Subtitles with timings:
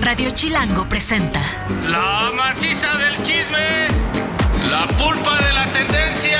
[0.00, 1.40] Radio Chilango presenta
[1.88, 3.88] La maciza del chisme,
[4.70, 6.38] la pulpa de la tendencia,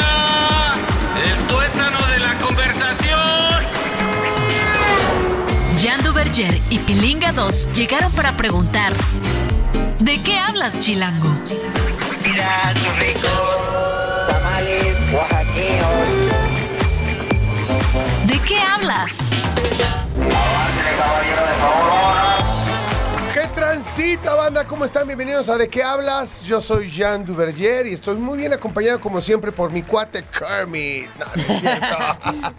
[1.25, 3.65] el tuétano de la conversación.
[5.79, 8.93] Jean Duverger y Pilinga 2 llegaron para preguntar
[9.99, 11.31] ¿De qué hablas, Chilango?
[12.23, 13.31] Mira tus ricos
[14.29, 16.09] tamales oaxaqueños.
[18.27, 19.31] ¿De qué hablas?
[23.97, 24.67] ¿Qué transita, banda?
[24.67, 25.07] ¿Cómo están?
[25.07, 26.43] Bienvenidos a ¿De qué hablas?
[26.43, 31.07] Yo soy Jean Duverger y estoy muy bien acompañado, como siempre, por mi cuate Kermit.
[31.17, 31.87] No, no es cierto.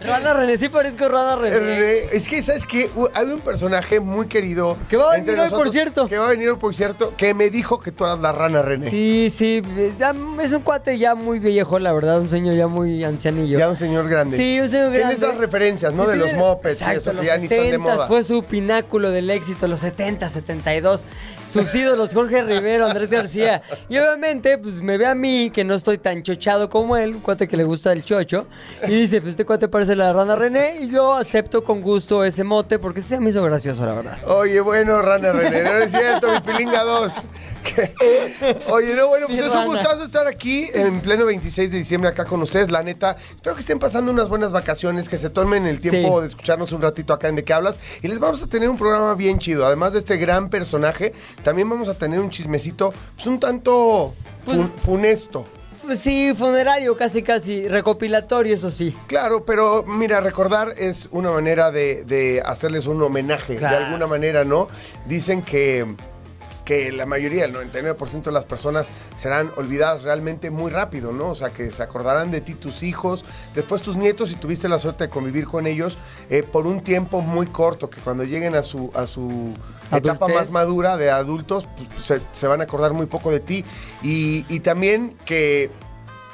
[0.00, 2.04] Rana René, sí parezco Rana René.
[2.10, 2.88] Es que, ¿sabes qué?
[2.94, 4.78] Uh, Hay un personaje muy querido.
[4.88, 6.08] Que va a venir hoy, por cierto.
[6.08, 8.62] Que va a venir hoy, por cierto, que me dijo que tú eras la rana
[8.62, 8.88] René.
[8.88, 9.60] Sí, sí,
[9.98, 13.58] ya es un cuate ya muy viejo, la verdad, un señor ya muy ancianillo.
[13.58, 14.36] Ya un señor grande.
[14.38, 15.16] Sí, un señor Tiene grande.
[15.26, 16.06] esas referencias, ¿no?
[16.06, 18.06] De los tiene- mopeds y eso, los que ya ni son de 70s, moda.
[18.06, 21.04] Fue su pináculo del éxito, los 70, 72.
[21.50, 23.62] Sus ídolos, Jorge Rivero, Andrés García.
[23.88, 27.20] Y obviamente, pues me ve a mí, que no estoy tan chochado como él, un
[27.20, 28.46] cuate que le gusta el chocho.
[28.86, 30.82] Y dice, pues este cuate parece la rana René.
[30.82, 34.18] Y yo acepto con gusto ese mote, porque se me hizo gracioso, la verdad.
[34.26, 37.14] Oye, bueno, Rana René, no es cierto, mi pilinga 2.
[37.74, 37.94] Que-
[38.68, 42.10] Oye, no, bueno, pues Mi es un gustazo estar aquí en pleno 26 de diciembre
[42.10, 43.16] acá con ustedes, la neta.
[43.34, 46.22] Espero que estén pasando unas buenas vacaciones, que se tomen el tiempo Sí.
[46.22, 47.78] de escucharnos un ratito acá en De qué hablas.
[48.02, 49.66] Y les vamos a tener un programa bien chido.
[49.66, 54.14] Además de este gran personaje, también vamos a tener un chismecito, pues un tanto
[54.44, 55.46] fun- funesto.
[55.84, 57.68] Pues sí, funerario, casi, casi.
[57.68, 58.96] Recopilatorio, eso sí.
[59.06, 63.54] Claro, pero mira, recordar es una manera de, de hacerles un homenaje.
[63.56, 63.76] Claro.
[63.78, 64.66] De alguna manera, ¿no?
[65.06, 65.86] Dicen que,
[66.66, 71.28] que la mayoría, el 99% de las personas serán olvidadas realmente muy rápido, ¿no?
[71.30, 74.78] O sea, que se acordarán de ti tus hijos, después tus nietos, si tuviste la
[74.78, 75.96] suerte de convivir con ellos,
[76.28, 79.54] eh, por un tiempo muy corto, que cuando lleguen a su, a su
[79.98, 83.64] etapa más madura de adultos, pues, se, se van a acordar muy poco de ti.
[84.02, 85.70] Y, y también que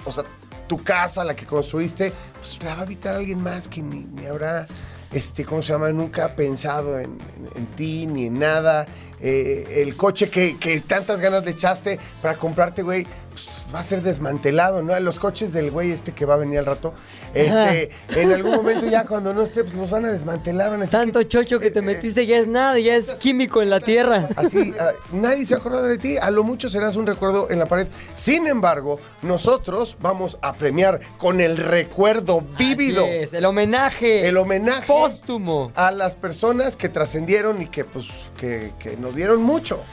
[0.05, 0.25] o sea,
[0.67, 4.25] tu casa, la que construiste, pues la va a habitar alguien más que ni, ni
[4.25, 4.67] habrá,
[5.13, 5.91] este, ¿cómo se llama?
[5.91, 8.87] Nunca ha pensado en, en- en ti ni en nada.
[9.25, 14.03] Eh, el coche que, tantas ganas le echaste para comprarte, güey, pues, va a ser
[14.03, 14.99] desmantelado, ¿no?
[14.99, 16.93] Los coches del güey este que va a venir al rato,
[17.35, 20.71] este, en algún momento ya cuando no esté, pues los van a desmantelar.
[20.71, 23.15] van a decir Tanto chocho que te eh, eh, metiste ya es nada, ya es
[23.15, 24.29] químico en la tierra.
[24.37, 26.17] Así, ah, nadie se acuerda de ti.
[26.17, 27.89] A lo mucho serás un recuerdo en la pared.
[28.15, 33.05] Sin embargo, nosotros vamos a premiar con el recuerdo vívido.
[33.05, 34.27] Así es, el homenaje.
[34.27, 35.73] El homenaje póstumo.
[35.75, 39.85] a las personas que trascendieron y que, pues, que, que nos dieron mucho.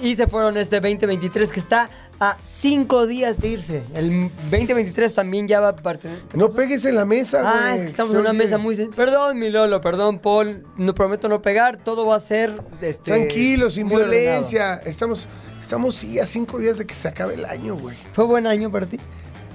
[0.00, 3.82] Y se fueron este 2023 que está a cinco días de irse.
[3.94, 6.22] El 2023 también ya va a pertenecer.
[6.34, 7.52] No pegues en la mesa, güey.
[7.54, 8.74] Ah, es que estamos en una mesa muy...
[8.74, 10.64] sen- Perdón, mi Lolo, perdón, Paul.
[10.76, 11.76] No prometo no pegar.
[11.82, 12.60] Todo va a ser...
[12.80, 14.20] Este, Tranquilo, sin muy ordenado.
[14.20, 14.74] violencia.
[14.84, 15.28] Estamos,
[15.60, 17.96] estamos, sí, a cinco días de que se acabe el año, güey.
[18.12, 18.98] ¿Fue buen año para ti?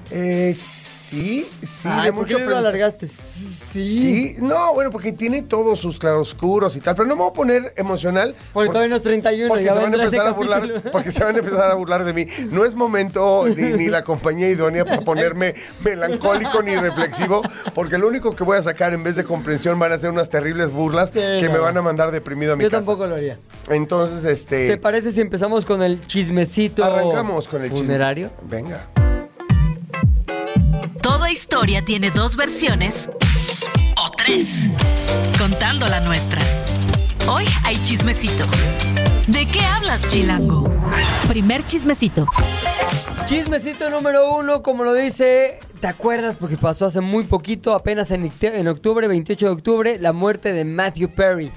[0.09, 3.07] Eh, sí, sí, Ay, de ¿por mucho qué lo alargaste?
[3.07, 3.88] Sí.
[3.90, 7.34] Sí, no, bueno, porque tiene todos sus claroscuros y tal, pero no me voy a
[7.34, 8.34] poner emocional.
[8.53, 11.23] Porque todavía no es 31, porque ya se van a empezar a burlar, porque se
[11.23, 12.25] van a empezar a burlar de mí.
[12.51, 15.53] No es momento ni, ni la compañía idónea para ponerme
[15.84, 17.41] melancólico ni reflexivo,
[17.74, 20.29] porque lo único que voy a sacar en vez de comprensión van a ser unas
[20.29, 21.53] terribles burlas Sí, que no.
[21.53, 22.79] me van a mandar deprimido a mi Yo casa.
[22.85, 23.39] tampoco lo haría.
[23.69, 27.85] Entonces, este ¿Te parece si empezamos con el chismecito arrancamos con el chisme.
[27.88, 28.31] funerario?
[28.50, 28.88] Venga.
[31.31, 33.09] Historia tiene dos versiones
[33.97, 34.67] o tres,
[35.38, 36.41] contando la nuestra.
[37.27, 38.45] Hoy hay chismecito.
[39.27, 40.71] ¿De qué hablas, Chilango?
[41.27, 42.27] Primer chismecito.
[43.25, 46.38] Chismecito número uno, como lo dice, ¿te acuerdas?
[46.38, 51.09] Porque pasó hace muy poquito, apenas en, octubre, 28 de octubre, la muerte de Matthew
[51.09, 51.51] Perry.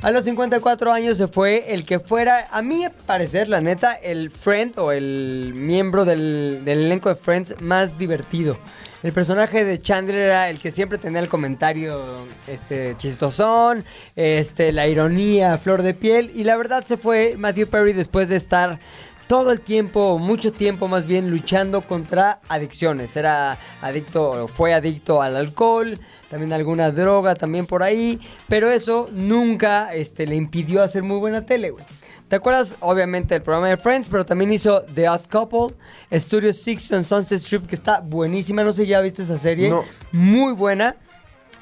[0.00, 4.30] A los 54 años se fue el que fuera, a mi parecer, la neta, el
[4.30, 8.56] friend o el miembro del elenco de Friends más divertido.
[9.00, 13.84] El personaje de Chandler era el que siempre tenía el comentario este, chistosón,
[14.16, 16.32] este, la ironía flor de piel.
[16.34, 18.80] Y la verdad se fue Matthew Perry después de estar
[19.28, 23.16] todo el tiempo, mucho tiempo más bien, luchando contra adicciones.
[23.16, 28.18] Era adicto, fue adicto al alcohol, también alguna droga también por ahí,
[28.48, 31.84] pero eso nunca este, le impidió hacer muy buena tele, güey.
[32.28, 34.08] ¿Te acuerdas, obviamente, del programa de Friends?
[34.10, 35.74] Pero también hizo The Odd Couple,
[36.12, 38.62] Studio Six on Sunset Strip, que está buenísima.
[38.62, 39.70] No sé, ¿ya viste esa serie?
[39.70, 39.84] No.
[40.12, 40.96] Muy buena.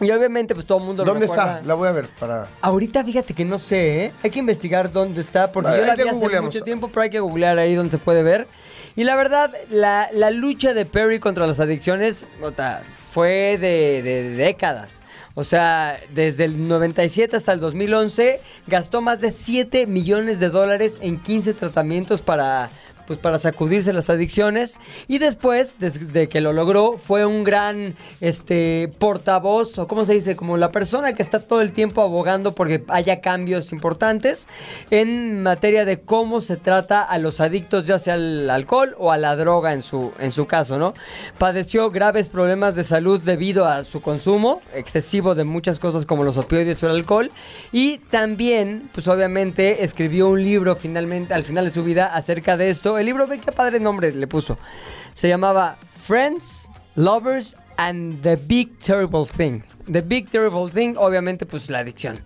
[0.01, 1.57] Y obviamente, pues todo el mundo lo ¿Dónde recuerda.
[1.57, 1.67] está?
[1.67, 2.51] La voy a ver para...
[2.61, 4.13] Ahorita fíjate que no sé, ¿eh?
[4.23, 6.55] Hay que investigar dónde está, porque Vale, yo la vi hace googleamos.
[6.55, 8.47] mucho tiempo, pero hay que googlear ahí donde se puede ver.
[8.95, 14.31] Y la verdad, la, la lucha de Perry contra las adicciones ota, fue de, de
[14.31, 15.01] décadas.
[15.35, 20.99] O sea, desde el 97 hasta el 2011 gastó más de 7 millones de dólares
[21.01, 22.71] en 15 tratamientos para
[23.07, 24.79] pues para sacudirse las adicciones.
[25.09, 30.37] Y después desde que lo logró fue un gran este portavoz o cómo se dice
[30.37, 34.49] como la persona que está todo el tiempo abogando porque haya cambios importantes
[34.91, 39.19] en materia de cómo se trata a los adictos ya sea al alcohol o a
[39.19, 40.95] la droga en su en su caso no
[41.39, 46.37] padeció graves problemas de salud debido a su consumo excesivo de muchas cosas como los
[46.37, 47.31] opioides o el alcohol.
[47.73, 52.69] Y también pues obviamente escribió un libro finalmente al final de su vida acerca de
[52.71, 54.59] esto el libro ve qué padre nombre le puso
[55.15, 61.71] se llamaba Friends Lovers and the Big Terrible Thing The Big Terrible Thing obviamente pues
[61.71, 62.21] la adicción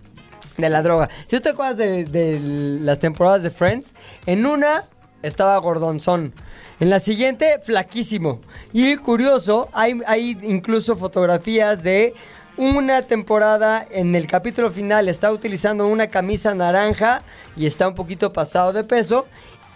[0.60, 1.08] de la droga.
[1.26, 2.38] Si tú te acuerdas de,
[2.82, 3.94] las temporadas de Friends,
[4.26, 4.84] en una
[5.22, 6.32] estaba gordonzón.
[6.78, 8.40] En la siguiente, flaquísimo.
[8.72, 12.14] Y curioso, hay, hay incluso fotografías de
[12.56, 15.08] una temporada en el capítulo final.
[15.08, 17.22] Está utilizando una camisa naranja
[17.56, 19.26] y está un poquito pasado de peso.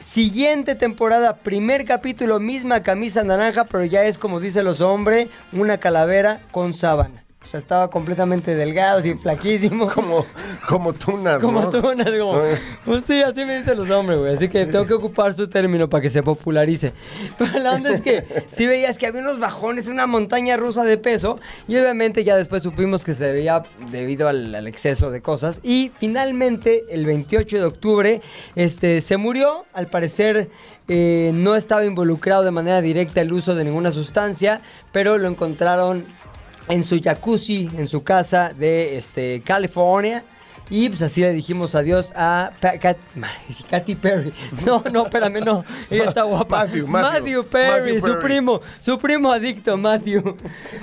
[0.05, 5.79] Siguiente temporada, primer capítulo, misma camisa naranja, pero ya es como dice los hombres, una
[5.79, 7.24] calavera con sábana.
[7.47, 9.89] O sea, estaba completamente delgado, así flaquísimo.
[9.95, 10.25] Como,
[10.67, 11.71] como tunas, Como ¿no?
[11.71, 12.41] tú, unas como.
[12.85, 14.33] Pues sí, así me dicen los hombres, güey.
[14.35, 16.93] Así que tengo que ocupar su término para que se popularice.
[17.39, 20.97] Pero la onda es que sí veías que había unos bajones, una montaña rusa de
[20.99, 21.39] peso.
[21.69, 25.61] Y obviamente ya después supimos que se debía debido al, al exceso de cosas.
[25.63, 28.21] Y finalmente, el 28 de octubre,
[28.57, 29.65] este, se murió.
[29.75, 30.49] Al parecer.
[30.89, 34.61] eh, no estaba involucrado de manera directa el uso de ninguna sustancia,
[34.93, 36.05] pero lo encontraron
[36.69, 40.25] en su jacuzzi, en su casa de este, California.
[40.71, 42.97] Y pues así le dijimos adiós a Pa- Kat-
[43.71, 44.33] Katy Perry.
[44.65, 45.63] No, no, espérame, no.
[45.91, 46.65] Ella está guapa.
[46.65, 47.45] Matthew, Matthew.
[47.45, 48.23] Perry, Matthew su Perry.
[48.23, 50.23] primo, su primo adicto, Matthew.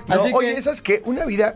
[0.07, 1.55] No, Así oye, que, esa es que una vida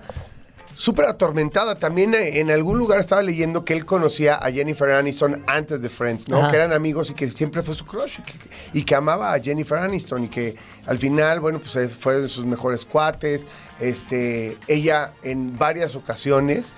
[0.75, 1.75] súper atormentada.
[1.75, 5.89] También eh, en algún lugar estaba leyendo que él conocía a Jennifer Aniston antes de
[5.89, 6.37] Friends, ¿no?
[6.37, 6.51] Ajá.
[6.51, 8.33] Que eran amigos y que siempre fue su crush y que,
[8.73, 10.55] y que amaba a Jennifer Aniston y que
[10.85, 13.47] al final, bueno, pues eh, fue de sus mejores cuates.
[13.79, 16.75] Este, ella en varias ocasiones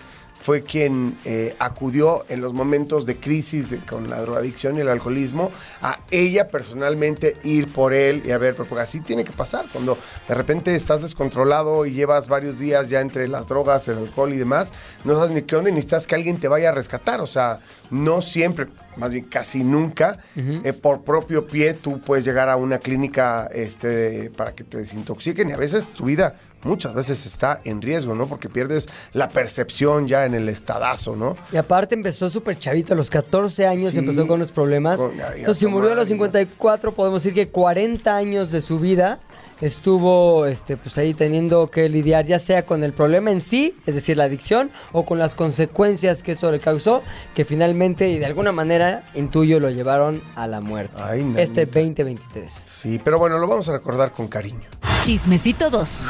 [0.47, 4.87] fue quien eh, acudió en los momentos de crisis de- con la drogadicción y el
[4.87, 5.51] alcoholismo
[5.81, 9.97] a ella personalmente ir por él y a ver, porque así tiene que pasar cuando
[10.25, 14.37] de repente estás descontrolado y llevas varios días ya entre las drogas, el alcohol y
[14.37, 14.71] demás,
[15.03, 17.59] no sabes ni qué onda y necesitas que alguien te vaya a rescatar, o sea,
[17.89, 22.79] no siempre, más bien casi nunca, eh, por propio pie tú puedes llegar a una
[22.79, 27.81] clínica este, para que te desintoxiquen y a veces tu vida muchas veces está en
[27.81, 28.27] riesgo, ¿no?
[28.27, 31.37] Porque pierdes la percepción ya en el estadazo, ¿no?
[31.51, 33.99] y aparte empezó súper chavito, a los 14 años Sí.
[33.99, 34.99] empezó con los problemas.
[35.01, 38.77] Con- Entonces, si murió a los tomar, 54, podemos decir que 40 años de su
[38.79, 39.19] vida
[39.61, 43.95] estuvo este, pues ahí teniendo que lidiar ya sea con el problema en sí, es
[43.95, 47.01] decir, la adicción, o con las consecuencias que eso le causó,
[47.33, 50.93] que finalmente y de alguna manera, intuyo, lo llevaron a la muerte.
[50.97, 52.63] Ay, este 2023.
[52.67, 54.67] Sí, pero bueno, lo vamos a recordar con cariño.
[55.07, 56.05] Chismecito 2.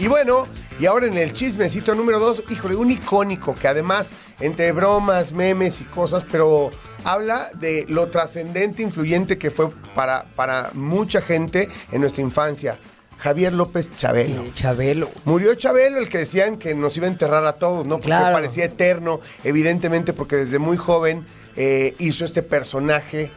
[0.00, 0.48] Y bueno,
[0.80, 4.10] y ahora en el chismecito número dos, híjole, un icónico que además,
[4.40, 6.70] entre bromas, memes y cosas, pero
[7.04, 12.80] habla de lo trascendente, influyente que fue para, para mucha gente en nuestra infancia.
[13.18, 14.42] Javier López Chabelo.
[14.42, 15.10] Eh, Chabelo.
[15.24, 17.98] Murió Chabelo, el que decían que nos iba a enterrar a todos, ¿no?
[17.98, 18.34] Porque Claro.
[18.34, 21.24] parecía eterno, evidentemente, porque desde muy joven
[21.54, 23.30] eh, hizo este personaje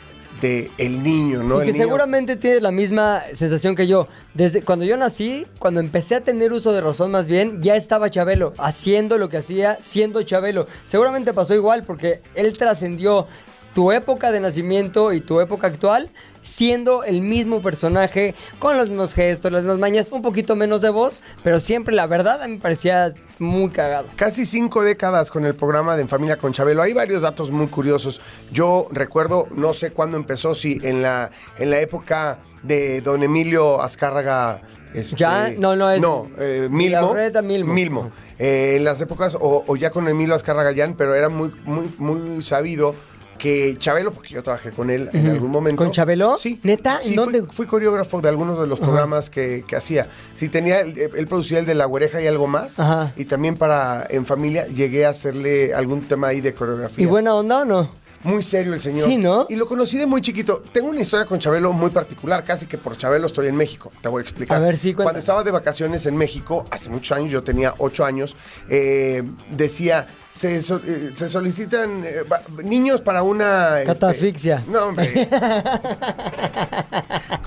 [0.78, 1.58] el niño, ¿no?
[1.58, 4.08] y El que niño- seguramente tienes la misma sensación que yo.
[4.34, 8.10] Desde cuando yo nací, cuando empecé a tener uso de razón más bien, ya estaba
[8.10, 10.68] Chabelo, haciendo lo que hacía, siendo Chabelo.
[10.86, 13.28] Seguramente pasó igual porque él trascendió
[13.74, 16.10] tu época de nacimiento y tu época actual
[16.42, 20.90] siendo el mismo personaje, con los mismos gestos, las mismas mañas, un poquito menos de
[20.90, 24.08] voz, pero siempre la verdad a mí me parecía muy cagado.
[24.16, 26.82] Casi cinco décadas con el programa de En Familia con Chabelo.
[26.82, 28.22] Hay varios datos muy curiosos.
[28.52, 33.82] Yo recuerdo, no sé cuándo empezó, si en la, en la época de don Emilio
[33.82, 34.62] Azcárraga.
[34.94, 37.14] este, Ya, no, no, es- No, eh, Milmo.
[37.44, 37.74] Milmo.
[37.74, 38.12] Milmo.
[38.38, 41.94] Eh, en las épocas, o, o ya con Emilio Azcárraga Gallán, pero era muy, muy,
[41.98, 42.96] muy sabido
[43.42, 45.82] que Chabelo, porque yo trabajé con él en algún momento.
[45.84, 46.38] ¿Con Chabelo?
[46.38, 46.60] Sí.
[46.62, 46.98] ¿Neta?
[46.98, 47.40] ¿En Sí, dónde?
[47.42, 50.08] Fui, fui coreógrafo de algunos de los programas que, que hacía.
[50.34, 52.80] Sí, tenía, él, él producía el de La Güereja y algo más.
[52.80, 53.14] Ajá.
[53.16, 57.04] Y también para En Familia llegué a hacerle algún tema ahí de coreografía.
[57.04, 57.90] ¿Y buena onda o no?
[58.24, 59.08] Muy serio el señor.
[59.08, 59.48] Sí, ¿no?
[59.50, 60.64] Y lo conocí de muy chiquito.
[60.72, 63.92] Tengo una historia con Chabelo muy particular, casi que por Chabelo estoy en México.
[64.02, 64.58] Te voy a explicar.
[64.58, 64.94] A ver, sí.
[64.94, 68.36] Cuando estaba de vacaciones en México, hace muchos años, yo tenía ocho años,
[68.70, 73.80] eh, decía, se, so- eh, se solicitan eh, va- niños para una...
[73.82, 74.64] este, Catafixia.
[74.68, 75.28] no, hombre.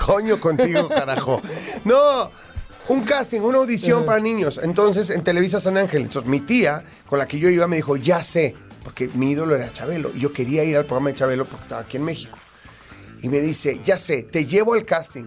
[0.07, 1.40] Coño contigo, carajo.
[1.85, 2.31] No,
[2.88, 4.61] un casting, una audición para niños.
[4.62, 6.02] Entonces, en Televisa San Ángel.
[6.02, 8.54] Entonces, mi tía, con la que yo iba, me dijo, ya sé,
[8.85, 10.11] porque mi ídolo era Chabelo.
[10.14, 12.38] Y yo quería ir al programa de Chabelo porque estaba aquí en México.
[13.23, 15.25] Y me dice, ya sé, te llevo al casting.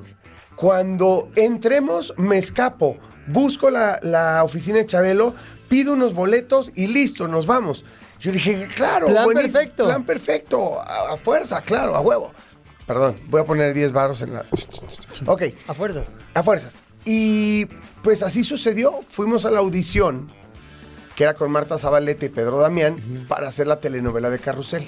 [0.56, 2.98] Cuando entremos, me escapo.
[3.28, 5.34] Busco la, la oficina de Chabelo,
[5.68, 7.84] pido unos boletos y listo, nos vamos.
[8.20, 9.86] Yo dije, claro, Plan perfecto.
[9.86, 12.32] Plan perfecto, a, a fuerza, claro, a huevo.
[12.88, 14.46] Perdón, voy a poner 10 baros en la...
[15.26, 16.14] Ok, A fuerzas.
[16.34, 16.84] a fuerzas.
[17.04, 17.66] Y
[18.02, 19.02] pues así sucedió.
[19.10, 20.32] Fuimos a la audición,
[21.18, 24.88] que era con Marta Zabaleta y Pedro Damián, para hacer la telenovela de Carrusel.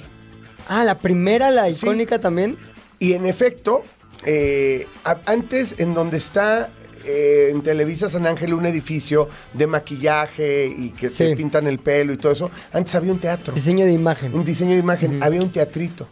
[0.67, 1.86] Ah, la primera, la Sí.
[1.86, 2.55] icónica también.
[3.00, 3.83] Y en efecto,
[4.25, 4.86] eh,
[5.25, 6.69] antes en donde está
[7.05, 11.24] eh, en Televisa San Ángel un edificio de maquillaje y que Sí.
[11.29, 14.33] te pintan el pelo y todo eso, antes había un teatro, Diseño de imagen.
[14.36, 16.07] un diseño de imagen, había un teatrito.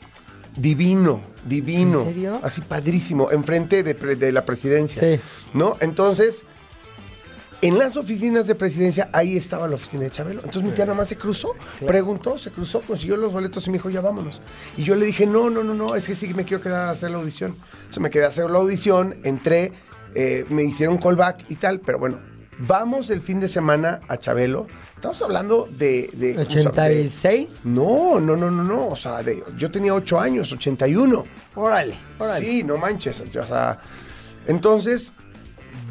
[0.55, 1.99] Divino, divino.
[2.01, 2.39] ¿En serio?
[2.41, 4.99] Así padrísimo, enfrente de, de la presidencia.
[5.17, 5.21] Sí.
[5.53, 5.77] ¿No?
[5.81, 6.45] Entonces,
[7.61, 10.41] en las oficinas de presidencia, ahí estaba la oficina de Chabelo.
[10.43, 11.53] Entonces mi tía nada más se cruzó,
[11.85, 14.41] preguntó, se cruzó, consiguió los boletos y me dijo, ya vámonos.
[14.77, 16.91] Y yo le dije, no, no, no, no, es que sí me quiero quedar a
[16.91, 17.55] hacer la audición.
[17.79, 19.71] Entonces me quedé a hacer la audición, entré,
[20.13, 22.19] eh, me hicieron callback y tal, pero bueno,
[22.59, 24.67] vamos el fin de semana a Chabelo.
[24.95, 26.09] Estamos hablando de...
[26.15, 26.71] de ¿cómo se llama?
[26.83, 27.59] De- 86.
[27.65, 28.87] no, no, no, no, no.
[28.89, 31.23] O sea, de- yo tenía 8 años, 81.
[31.55, 32.45] Órale, órale.
[32.45, 33.21] Sí, no manches.
[33.21, 33.77] O sea,
[34.47, 35.13] entonces,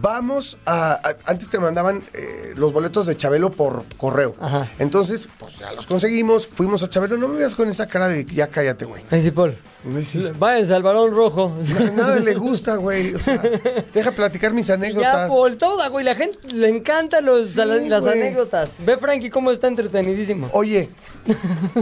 [0.01, 0.93] vamos a.
[0.95, 4.35] a- antes te mandaban eh, los boletos de Chabelo por correo.
[4.41, 4.67] Ajá.
[4.79, 7.17] Entonces, pues ya los conseguimos, fuimos a Chabelo.
[7.17, 9.03] No me veas con esa cara de ya cállate, güey.
[9.11, 9.57] Sí, Paul.
[10.05, 10.29] Sí.
[10.39, 11.57] Váyanse al balón rojo.
[11.79, 13.15] Na- Nada le gusta, güey.
[13.15, 13.41] O sea,
[13.95, 15.29] deja platicar mis Ya, anécdotas.
[15.29, 16.05] Paul, toda, güey.
[16.05, 17.57] La gente le encantan los, Sí,
[17.89, 18.21] las güey.
[18.21, 18.79] anécdotas.
[18.85, 20.49] Ve, Frankie, cómo está entretenidísimo.
[20.53, 20.89] Oye,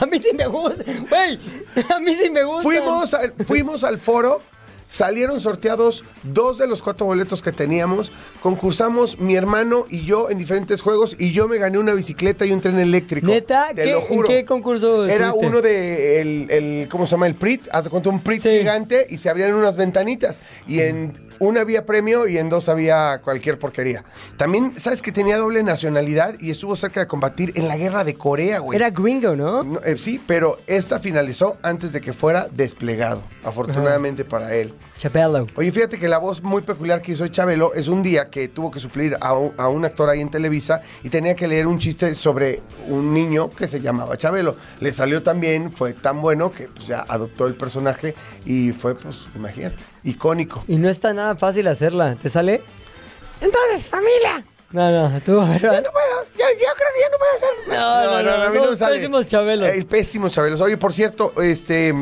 [0.00, 0.82] A mí sí me gusta.
[1.10, 1.38] Güey,
[1.94, 2.62] a mí sí me gusta.
[2.62, 4.40] Fuimos al, fuimos al foro,
[4.88, 8.10] salieron sorteados dos de los cuatro boletos que teníamos,
[8.40, 12.52] concursamos mi hermano y yo en diferentes juegos y yo me gané una bicicleta y
[12.52, 13.26] un tren eléctrico.
[13.26, 13.68] ¿Neta?
[13.74, 14.28] Te ¿Qué- lo en juro.
[14.28, 17.26] qué concurso Era uno de el, el- ¿cómo se llama?
[17.26, 18.58] El PRIT, haz de cuenta un PRIT Sí.
[18.58, 23.20] gigante y se abrían unas ventanitas y en una había premio y en dos había
[23.22, 24.04] cualquier porquería.
[24.36, 28.14] También, ¿sabes que tenía doble nacionalidad y estuvo cerca de combatir en la guerra de
[28.14, 28.76] Corea, güey?
[28.76, 29.62] Era gringo, ¿no?
[29.64, 34.73] No, eh, sí, pero esta finalizó antes de que fuera desplegado, afortunadamente para él.
[34.98, 35.46] Chapelo.
[35.56, 38.70] Oye, fíjate que la voz muy peculiar que hizo Chabelo es un día que tuvo
[38.70, 41.78] que suplir a un, a un actor ahí en Televisa y tenía que leer un
[41.78, 44.56] chiste sobre un niño que se llamaba Chabelo.
[44.80, 48.14] Le salió tan bien, fue tan bueno que pues, ya adoptó el personaje
[48.44, 50.64] y fue, pues, imagínate, icónico.
[50.68, 52.16] Y no está nada fácil hacerla.
[52.16, 52.62] ¿Te sale?
[53.40, 54.44] Entonces, familia.
[54.70, 55.32] No, no, tú.
[55.32, 57.43] No puedo, yo, yo creo que ya no puedo hacer.
[57.74, 59.68] No, no, no, a mí somos pésimos chabelos.
[59.68, 60.60] Eh, pésimos chabelos.
[60.60, 61.94] Oye, por cierto, este,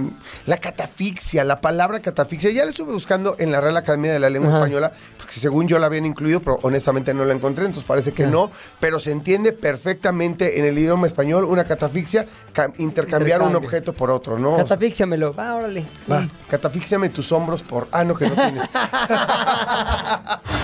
[0.46, 4.30] la catafixia, la palabra catafixia, ya la estuve buscando en la Real Academia de la
[4.30, 4.58] Lengua Ajá.
[4.58, 8.26] Española, porque según yo la habían incluido, pero honestamente no la encontré, entonces parece que
[8.26, 8.50] no,
[8.80, 14.10] pero se entiende perfectamente en el idioma español una catafixia, ca- intercambiar un objeto por
[14.10, 14.56] otro, ¿no?
[14.56, 15.32] Catafíxiamelo.
[15.32, 15.84] Va, órale.
[16.10, 17.88] Va, catafíxiame tus hombros por...
[17.92, 18.64] Ah, no, que no tienes.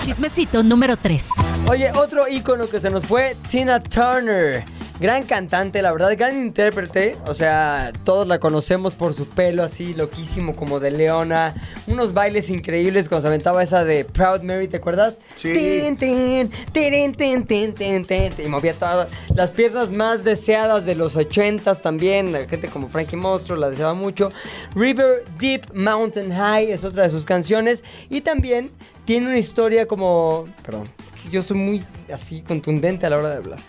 [0.03, 1.29] Chismecito número 3.
[1.67, 4.63] Oye, otro ícono que se nos fue, Tina Turner.
[4.99, 7.15] Gran cantante, la verdad, gran intérprete.
[7.25, 11.55] O sea, todos la conocemos por su pelo así, loquísimo, como de leona.
[11.87, 15.19] Unos bailes increíbles cuando se aventaba esa de Proud Mary, ¿te acuerdas?
[15.35, 15.53] Sí.
[15.53, 22.33] Tin, tin, tin, Y movía todas las piernas más deseadas de los ochentas también.
[22.33, 24.31] La gente como Frankie Monstruo la deseaba mucho.
[24.75, 27.85] River Deep Mountain High es otra de sus canciones.
[28.09, 28.69] Y también
[29.05, 30.45] tiene una historia como...
[30.65, 33.59] Perdón, es que yo soy muy así contundente a la hora de hablar.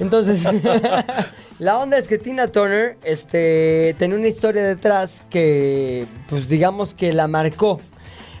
[0.00, 0.40] Entonces,
[1.58, 7.12] la onda es que Tina Turner este, tenía una historia detrás que, pues digamos que
[7.12, 7.80] la marcó.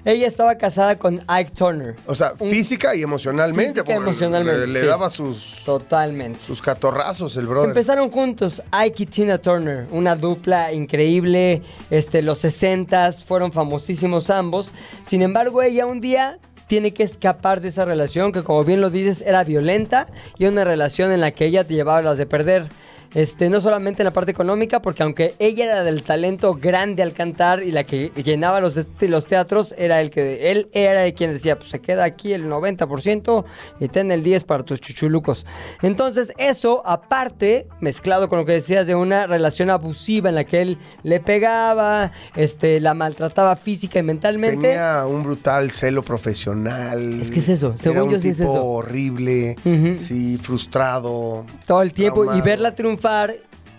[0.04, 1.96] Ella estaba casada con Ike Turner.
[2.06, 3.72] O sea, Un- física y emocionalmente.
[3.82, 4.86] Física emocionalmente, Le, le sí.
[4.86, 6.38] daba sus, Totalmente.
[6.46, 7.70] sus catorrazos el brother.
[7.70, 11.62] Empezaron juntos Ike y Tina Turner, una dupla increíble.
[11.90, 14.72] Este, los 60 fueron famosísimos ambos.
[15.04, 16.38] Sin embargo, ella un día
[16.68, 20.06] tiene que escapar de esa relación que, como bien lo dices, era violenta
[20.38, 22.66] y una relación en la que ella te llevaba las de perder.
[23.14, 27.12] Este, no solamente en la parte económica, porque aunque ella era del talento grande al
[27.12, 31.32] cantar y la que llenaba los, los teatros, era el que él era el quien
[31.32, 33.44] decía, pues se queda aquí el 90%
[33.80, 35.46] y ten el 10 para tus chuchulucos.
[35.82, 40.60] Entonces, eso aparte, mezclado con lo que decías de una relación abusiva en la que
[40.60, 44.68] él le pegaba, este, la maltrataba física y mentalmente.
[44.68, 47.20] Tenía un brutal celo profesional.
[47.20, 48.64] Es que es eso, según yo sí es eso.
[48.64, 49.56] horrible,
[49.96, 51.46] sí, frustrado.
[51.66, 52.97] todo el tiempo y verla triunfar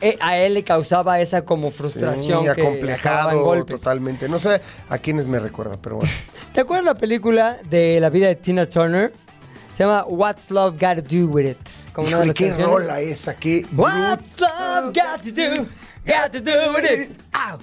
[0.01, 3.81] eh, a él le causaba esa como frustración Sí, que acomplejado golpes.
[3.81, 4.29] totalmente.
[4.29, 6.11] No sé a quiénes me recuerda, pero bueno.
[6.53, 9.13] ¿Te acuerdas la película de la vida de Tina Turner?
[9.73, 11.57] Se llama What's Love Got to Do with It.
[11.93, 12.71] Como una de Híjole, qué canciones.
[12.73, 15.67] rola esa, qué What's love got to do?
[16.05, 17.11] Got to do with it.
[17.33, 17.59] Ow.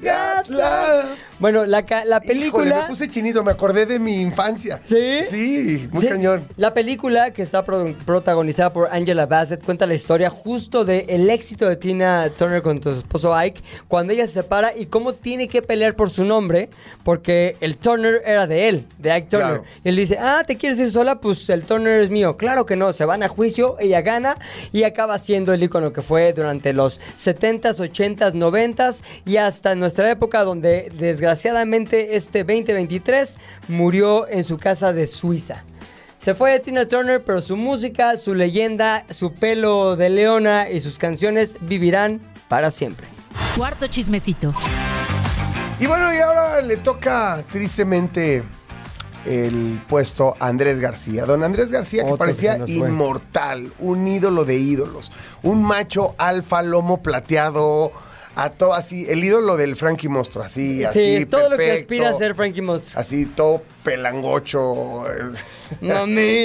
[0.00, 1.18] God's love.
[1.40, 2.82] Bueno, la, la Híjole, película.
[2.82, 4.78] me puse chinito, me acordé de mi infancia.
[4.84, 5.24] ¿Sí?
[5.24, 6.46] Sí, muy Sí, cañón.
[6.58, 11.30] La película que está pro- protagonizada por Angela Bassett cuenta la historia justo del el
[11.30, 15.48] éxito de Tina Turner con su esposo Ike cuando ella se separa y cómo tiene
[15.48, 16.68] que pelear por su nombre
[17.04, 19.48] porque el Turner era de él, de Ike Turner.
[19.48, 19.64] Claro.
[19.82, 21.20] Y él dice, ah, ¿te quieres ir sola?
[21.20, 22.36] Pues el Turner es mío.
[22.36, 24.36] Claro que no, se van a juicio, ella gana
[24.72, 30.10] y acaba siendo el icono que fue durante los 70s, 80s, 90s y hasta nuestra
[30.10, 35.64] época donde desgraciadamente este 2023 murió en su casa de Suiza.
[36.18, 40.80] Se fue de Tina Turner, pero su música, su leyenda, su pelo de leona y
[40.80, 43.06] sus canciones vivirán para siempre.
[43.56, 44.52] Cuarto chismecito.
[45.78, 48.44] Y bueno, y ahora le toca tristemente
[49.24, 51.24] el puesto a Andrés García.
[51.24, 55.10] Don Andrés García, que Otro que parecía inmortal, un ídolo de ídolos,
[55.42, 57.92] un macho alfa, lomo plateado,
[58.36, 61.18] a todo así, el ídolo del Frankie Monstruo, así, así.
[61.18, 62.98] sí, todo lo que aspira a ser Frankie Monster.
[62.98, 65.04] Así, todo pelangocho,
[65.80, 65.86] sí.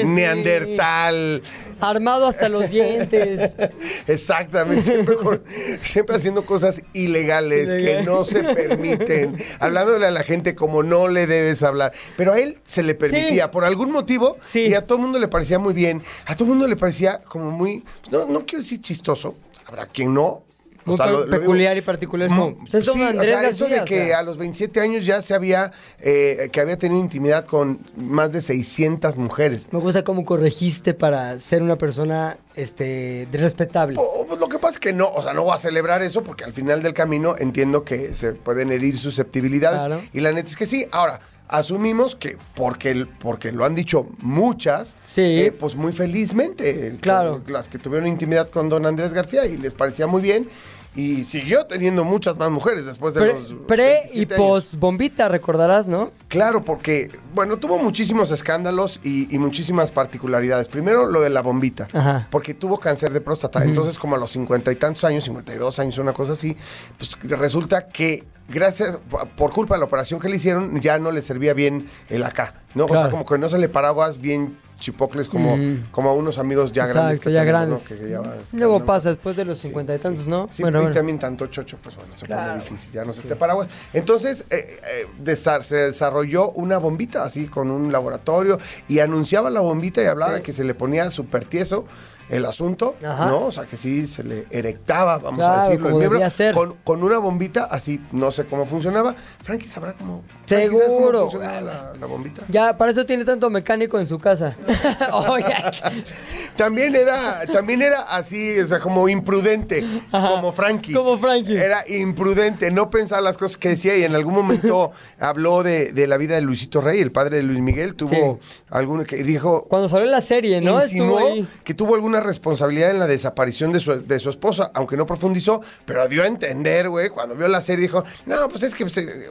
[0.04, 1.42] neandertal.
[1.82, 3.52] Armado hasta los dientes.
[4.08, 5.44] Exactamente, siempre, con-
[5.82, 11.28] siempre haciendo cosas ilegales que no se permiten, hablándole a la gente como no le
[11.28, 11.92] debes hablar.
[12.18, 13.50] Pero a él se le permitía Sí.
[13.52, 14.62] por algún motivo Sí.
[14.68, 17.20] y a todo el mundo le parecía muy bien, a todo el mundo le parecía
[17.22, 20.44] como muy, no, no quiero decir chistoso, habrá quien no.
[20.86, 22.28] O Muy sea, lo digo- peculiar y particular.
[22.28, 24.20] Es como, pues es don sí, o Andrés sea, eso de o que sea.
[24.20, 28.42] a los 27 años ya se había, eh, que había tenido intimidad con más de
[28.42, 29.66] 600 mujeres.
[29.72, 33.98] Me gusta cómo corregiste para ser una persona este, respetable.
[34.00, 36.24] O- pues, lo que pasa es que no, o sea, no voy a celebrar eso
[36.24, 39.86] porque al final del camino entiendo que se pueden herir susceptibilidades.
[39.88, 40.02] Claro.
[40.14, 40.86] Y la neta es que sí.
[40.92, 45.22] Ahora, asumimos que porque, porque lo han dicho muchas, Sí.
[45.22, 46.96] eh, pues muy felizmente.
[47.02, 47.42] Claro.
[47.48, 50.48] Las que tuvieron intimidad con don Andrés García y les parecía muy bien.
[50.96, 53.54] Y siguió teniendo muchas más mujeres después de Pre, los.
[53.68, 54.48] pre y 27 años.
[54.48, 56.12] post bombita, recordarás, ¿no?
[56.30, 60.68] Claro, porque, bueno, tuvo muchísimos escándalos y, y muchísimas particularidades.
[60.70, 62.28] Primero, lo de la bombita, Ajá.
[62.32, 63.64] porque tuvo cáncer de próstata.
[63.64, 66.56] Entonces, como a los cincuenta y tantos años, 52 años, una cosa así,
[66.98, 68.98] pues resulta que gracias,
[69.36, 72.54] por culpa de la operación que le hicieron, ya no le servía bien el acá,
[72.74, 72.86] ¿no?
[72.86, 75.58] O sea, como que no se le paraguas bien chipocles como,
[75.92, 77.20] como a unos amigos ya grandes.
[77.20, 77.92] Que ya tenemos, grandes.
[77.92, 77.98] ¿no?
[77.98, 80.48] Que ya- Luego no- pasa después de los cincuenta y tantos, ¿no?
[80.52, 80.96] Sí, Bueno, y bueno.
[80.96, 82.52] también tanto chocho, pues bueno, se Claro.
[82.54, 83.68] pone difícil, ya no se te paraguas.
[83.94, 88.58] Entonces, eh, eh, desa- se desarrolló una bombita así con un laboratorio
[88.88, 91.86] y anunciaba la bombita y hablaba de que se le ponía súper tieso
[92.30, 93.28] el asunto, Ajá.
[93.28, 93.46] ¿no?
[93.46, 96.54] O sea, que sí se le erectaba, vamos Claro, a decirlo, el miembro, ser.
[96.56, 99.16] Con, con una bombita así, no sé cómo funcionaba.
[99.44, 100.24] Frankie sabrá cómo.
[100.46, 101.44] Frankie, ¿sabes cómo Seguro, güey.
[101.44, 102.42] la, la bombita?
[102.50, 104.56] Ya, para eso tiene tanto mecánico en su casa.
[106.56, 110.94] También era, también era así, o sea, como imprudente, como Frankie.
[110.94, 111.56] Como Frankie.
[111.58, 116.08] Era imprudente, no pensaba las cosas que decía y en algún momento habló de, de
[116.08, 118.22] la vida de Luisito Rey, el padre de Luis Miguel, tuvo Sí.
[118.70, 120.82] alguno que dijo, cuando salió la serie, ¿no?
[120.82, 121.20] insinuó
[121.66, 125.62] que tuvo alguna responsabilidad en la desaparición de su, de su esposa, aunque no profundizó,
[125.86, 129.30] pero dio a entender, güey, cuando vio la serie dijo, no, pues es que eh,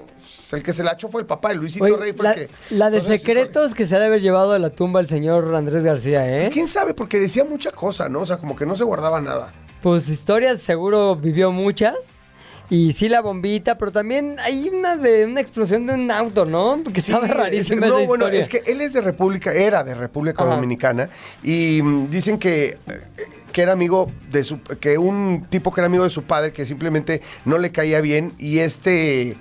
[0.52, 2.48] el que se la echó fue el papá, el Luisito Oye, Rey fue la, el
[2.48, 2.74] que...
[2.74, 5.54] la de Entonces, secretos que se ha de haber llevado a la tumba el señor
[5.54, 6.40] Andrés García, ¿eh?
[6.42, 8.20] Pues, quién sabe, porque decía mucha cosa, ¿no?
[8.20, 9.52] O sea, como que no se guardaba nada.
[9.82, 12.18] Pues historias seguro vivió muchas.
[12.70, 16.80] Y sí la bombita, pero también hay una de una explosión de un auto, ¿no?
[16.82, 19.84] Porque Sí, estaba rarísima es- No, esa bueno, es que él es de República, era
[19.84, 20.54] de República Ajá.
[20.54, 21.10] Dominicana
[21.42, 23.00] y mm, dicen que, eh,
[23.52, 26.64] que era amigo de su, que un tipo que era amigo de su padre que
[26.64, 29.36] simplemente no le caía bien y este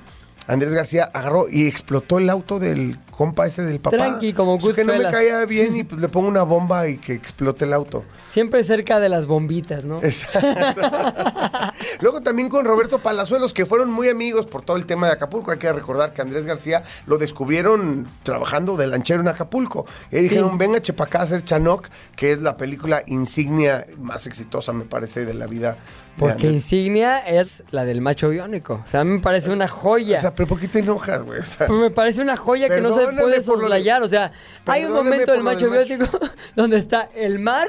[0.46, 3.95] Andrés García agarró y explotó el auto del compa ese del papá.
[3.97, 6.97] Tranqui, como Pues que no me caía bien y pues le pongo una bomba y
[6.97, 8.04] que explote el auto.
[8.30, 10.02] Siempre cerca de las bombitas, ¿no?
[10.04, 10.82] Exacto.
[12.02, 15.52] Luego también con Roberto Palazuelos, que fueron muy amigos por todo el tema de Acapulco.
[15.52, 19.86] Hay que recordar que Andrés García lo descubrieron trabajando de lanchero en Acapulco.
[20.12, 24.86] Y dijeron, venga Chepacá a hacer Chanoc, que es la película insignia más exitosa, me
[24.86, 25.78] parece, de la vida.
[26.17, 28.82] Porque insignia es la del macho biónico.
[28.84, 30.17] O sea, a mí me parece una joya.
[30.17, 31.39] O sea, pero ¿por qué te enojas, güey?
[31.39, 33.62] O sea, Pues me parece una joya que no se Perdóname puede por lo de-
[33.63, 34.04] soslayar.
[34.04, 34.32] O sea,
[34.66, 36.20] hay un momento del macho del biótico
[36.56, 37.68] donde está el mar,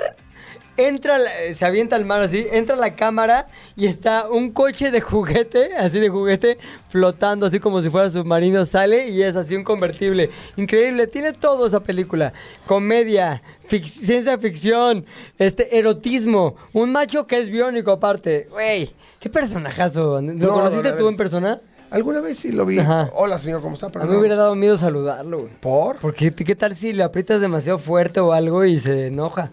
[0.76, 1.18] entra,
[1.52, 6.00] se avienta al mar así, entra la cámara y está un coche de juguete, así
[6.00, 10.30] de juguete, flotando así como si fuera submarino, sale y es así un convertible.
[10.56, 12.32] Increíble, tiene todo esa película.
[12.66, 15.06] Comedia, fic- ciencia ficción,
[15.38, 18.48] este, erotismo, un macho que es biónico aparte.
[18.50, 20.20] Güey, qué personajazo.
[20.20, 21.60] ¿Lo No, conociste tú en persona?
[21.94, 22.80] Alguna vez sí lo vi.
[22.80, 23.08] Ajá.
[23.14, 23.86] Hola, señor, ¿cómo está?
[23.86, 24.18] A mí me no.
[24.18, 25.52] hubiera dado miedo saludarlo, güey.
[25.60, 25.98] ¿Por?
[25.98, 29.52] Porque ¿qué tal si le aprietas demasiado fuerte o algo y se enoja?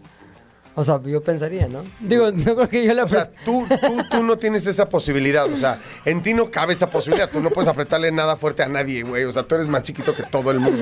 [0.74, 1.84] O sea, yo pensaría, ¿no?
[2.00, 5.52] Digo, no creo que yo le O sea, tú, tú, tú no tienes esa posibilidad.
[5.52, 7.30] O sea, en ti no cabe esa posibilidad.
[7.30, 9.26] Tú no puedes apretarle nada fuerte a nadie, güey.
[9.26, 10.82] O sea, tú eres más chiquito que todo el mundo.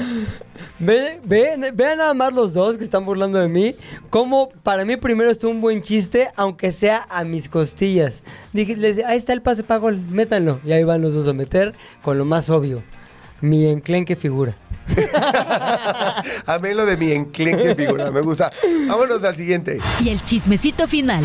[0.77, 3.75] Ve, ve- vean nada más los dos que están burlando de mí.
[4.11, 8.23] Como para mí primero estuvo un buen chiste, aunque sea a mis costillas.
[8.53, 10.59] Dije, les decía, ahí está el pase para gol, métanlo.
[10.63, 11.73] Y ahí van los dos a meter
[12.03, 12.83] con lo más obvio.
[13.41, 14.55] Mi enclenque figura.
[16.45, 18.51] A mí lo de mi enclenque figura, me gusta.
[18.87, 19.79] Vámonos al siguiente.
[20.03, 21.23] Y el chismecito final.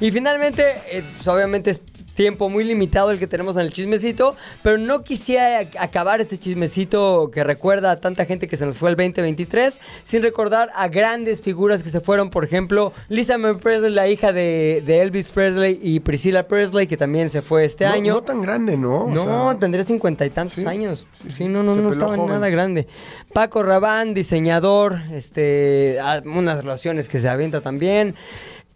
[0.00, 1.80] Y finalmente, eh, pues obviamente es
[2.16, 6.38] tiempo muy limitado el que tenemos en el chismecito, pero no quisiera ac- acabar este
[6.38, 10.88] chismecito que recuerda a tanta gente que se nos fue el 2023 sin recordar a
[10.88, 15.30] grandes figuras que se fueron, por ejemplo, Lisa Marie Presley, la hija de, de Elvis
[15.30, 18.14] Presley, y Priscilla Presley, que también se fue este no, año.
[18.14, 19.02] no tan grande, ¿no?
[19.04, 21.06] O No, sea, tendría cincuenta y tantos sí, años.
[21.30, 22.30] sí, no, no, Se no estaba joven.
[22.30, 22.86] nada grande.
[23.34, 28.14] Paco Rabán, diseñador, este, ah, unas relaciones que se avienta también.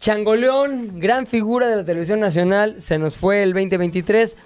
[0.00, 4.38] Changoleón, gran figura de la televisión nacional, se nos fue el 2023.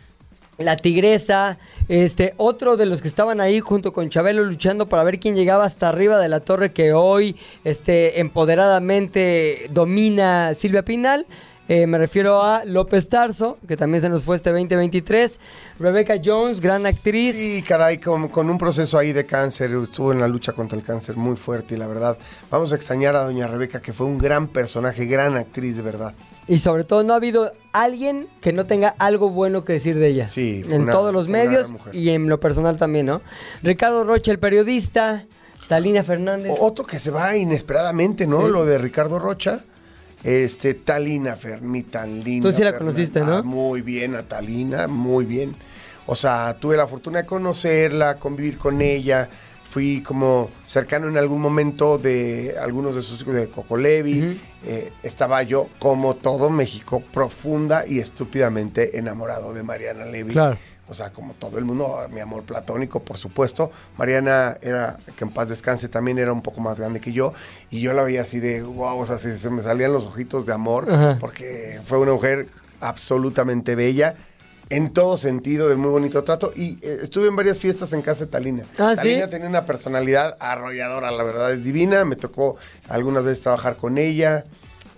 [0.58, 5.20] La Tigresa, este, otro de los que estaban ahí junto con Chabelo luchando para ver
[5.20, 11.24] quién llegaba hasta arriba de la torre que hoy, este, empoderadamente domina Silvia Pinal.
[11.66, 15.40] Eh, me refiero a López Tarso, que también se nos fue este 2023.
[15.78, 17.36] Rebecca Jones, gran actriz.
[17.36, 20.84] Sí, caray, con, con un proceso ahí de cáncer, estuvo en la lucha contra el
[20.84, 22.18] cáncer muy fuerte y la verdad,
[22.50, 26.12] vamos a extrañar a doña Rebeca, que fue un gran personaje, gran actriz de verdad.
[26.46, 30.08] Y sobre todo no ha habido alguien que no tenga algo bueno que decir de
[30.08, 30.28] ella.
[30.28, 33.22] Sí, En una- todos los medios y en lo personal también, ¿no?
[33.62, 35.24] Ricardo Rocha, el periodista.
[35.66, 36.52] Talina Fernández.
[36.60, 38.42] Otro que se va inesperadamente, ¿no?
[38.42, 38.48] Sí.
[38.52, 39.64] Lo de Ricardo Rocha.
[40.24, 42.48] Este, Talina Fermi, tan linda.
[42.48, 42.78] Tú sí la Fernanda.
[42.78, 43.42] conociste, ¿no?
[43.44, 45.54] Muy bien, a Talina, muy bien.
[46.06, 49.28] O sea, tuve la fortuna de conocerla, convivir con ella.
[49.68, 54.38] Fui como cercano en algún momento de algunos de sus hijos de Coco Levi.
[54.64, 60.32] Eh, estaba yo, como todo México, profunda y estúpidamente enamorado de Mariana Levy.
[60.32, 60.56] Claro.
[60.88, 63.70] O sea, como todo el mundo, mi amor platónico, por supuesto.
[63.96, 67.32] Mariana era, que en paz descanse, también era un poco más grande que yo.
[67.70, 70.44] Y yo la veía así de, wow, o sea, se, se me salían los ojitos
[70.44, 71.16] de amor, Ajá.
[71.18, 72.48] porque fue una mujer
[72.80, 74.14] absolutamente bella.
[74.70, 76.52] En todo sentido, de muy bonito trato.
[76.54, 78.64] Y eh, estuve en varias fiestas en casa de Talina.
[78.78, 79.08] Ah, ¿sí?
[79.08, 82.04] Talina tenía una personalidad arrolladora, la verdad es divina.
[82.04, 82.56] Me tocó
[82.88, 84.44] algunas veces trabajar con ella.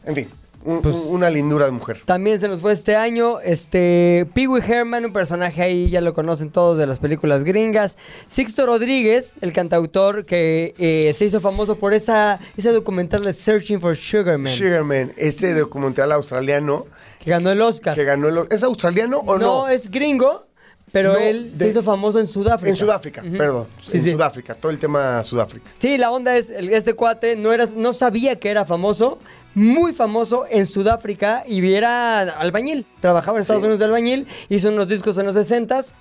[0.04, 0.28] En fin,
[0.66, 2.00] un- Pues un- una lindura de mujer.
[2.04, 6.12] También se nos fue este año, este, Pee Wee Herman, un personaje ahí, ya lo
[6.12, 7.96] conocen todos de las películas gringas.
[8.26, 13.80] Sixto Rodríguez, el cantautor que eh, se hizo famoso por esa, ese documental de Searching
[13.80, 16.86] for Sugar Man, Sugarman, ese documental australiano
[17.20, 17.94] que ganó el Oscar.
[17.94, 18.46] que ganó el...
[18.50, 19.44] ¿Es australiano o no?
[19.44, 20.46] no, es gringo,
[20.92, 22.70] pero No, él se hizo famoso en Sudáfrica.
[22.70, 23.66] En Sudáfrica, perdón.
[23.84, 24.10] Sí, en sí.
[24.12, 25.70] Sudáfrica, todo el tema Sudáfrica.
[25.78, 29.18] Sí, la onda es, este cuate no, era, no sabía que era famoso,
[29.56, 32.84] muy famoso en Sudáfrica y era albañil.
[33.00, 33.64] Trabajaba en Estados Sí.
[33.64, 35.94] Unidos de albañil, hizo unos discos en los 60s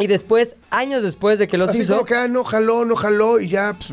[0.00, 1.94] y después, años después de que los Así hizo...
[1.94, 3.92] como que ah, no jaló, no jaló y ya, pues,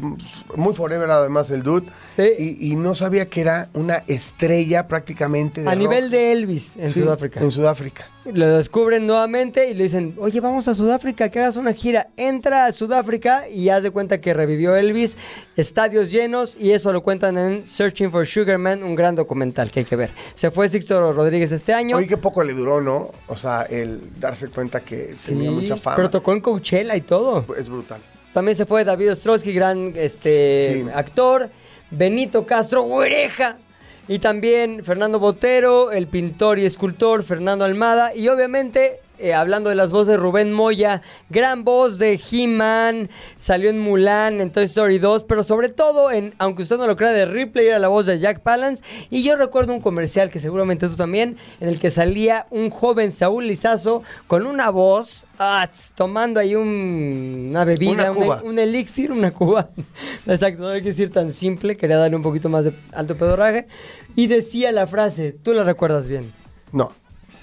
[0.58, 1.86] muy forever además el dude.
[2.16, 2.30] Sí.
[2.40, 5.80] Y, y no sabía que era una estrella prácticamente de A rock.
[5.80, 7.40] nivel de Elvis en Sí, Sudáfrica.
[7.42, 8.08] En Sudáfrica.
[8.34, 12.08] Lo descubren nuevamente y le dicen, oye, vamos a Sudáfrica, que hagas una gira.
[12.18, 15.16] Entra a Sudáfrica y haz de cuenta que revivió Elvis,
[15.56, 19.82] estadios llenos, y eso lo cuentan en Searching for Sugar Man, un gran documental que
[19.82, 20.10] hay que ver.
[20.34, 21.98] Se fue Sixto Rodríguez este año.
[21.98, 23.12] Oye, qué poco le duró, ¿no?
[23.28, 25.96] O sea, el darse cuenta que tenía mucha fama.
[25.98, 27.46] Pero tocó en Coachella y todo.
[27.56, 28.02] Es brutal.
[28.34, 30.86] También se fue David Ostrowski, gran este, Sí.
[30.94, 31.52] actor.
[31.92, 33.60] Benito Castro, Huereja.
[34.08, 38.16] Y también Fernando Botero, el pintor y escultor Fernando Almada.
[38.16, 43.80] Y obviamente eh, hablando de las voces, Rubén Moya, gran voz de He-Man, salió en
[43.80, 47.26] Mulan, en Toy Story 2, pero sobre todo en, aunque usted no lo crea, de
[47.26, 48.84] Ripley era la voz de Jack Palance.
[49.10, 53.12] Y yo recuerdo un comercial, que seguramente tú también, en el que salía un joven
[53.12, 58.42] Saúl Lizazo con una voz, ah, tomando ahí un- una bebida, Una un- cuba.
[58.44, 59.70] un elixir, una cuba.
[60.28, 63.68] Exacto, no hay que decir tan simple, quería darle un poquito más de alto pedorraje.
[64.16, 66.34] Y decía la frase, tú la recuerdas bien.
[66.72, 66.92] No.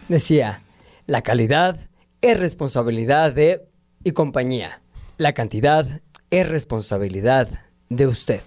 [0.08, 0.62] Decía,
[1.12, 1.76] la calidad
[2.22, 3.66] es responsabilidad de
[4.02, 4.80] y compañía.
[5.18, 5.86] La cantidad
[6.30, 7.48] es responsabilidad
[7.90, 8.40] de usted.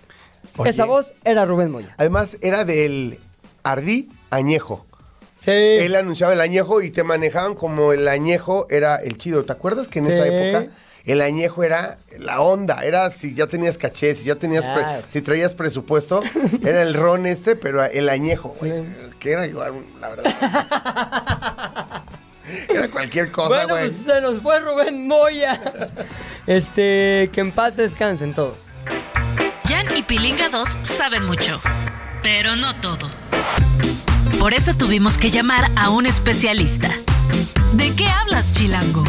[0.58, 0.72] Oye.
[0.72, 1.94] Esa voz era Rubén Moya.
[2.00, 3.20] Además, era del
[3.62, 4.88] Ardí Añejo.
[5.36, 5.52] Sí.
[5.52, 9.46] Él anunciaba el añejo y te manejaban como el añejo era el chido.
[9.46, 10.72] ¿Te acuerdas que en esa época
[11.06, 12.84] el añejo era la onda?
[12.84, 14.68] Era si ya tenías caché, si ya tenías,
[15.06, 16.24] si traías presupuesto,
[16.66, 18.74] era el ron este, pero el añejo, güey.
[19.20, 22.02] Que era igual, la verdad.
[22.70, 23.84] Era cualquier cosa, bueno, güey.
[23.84, 25.60] pues se nos fue Rubén Moya.
[26.48, 28.66] Este, que en paz descansen todos.
[29.68, 31.60] Jan y Pilinga 2 saben mucho,
[32.22, 33.10] pero no todo.
[34.40, 36.90] Por eso tuvimos que llamar a un especialista.
[37.74, 39.04] ¿De qué hablas, Chilango?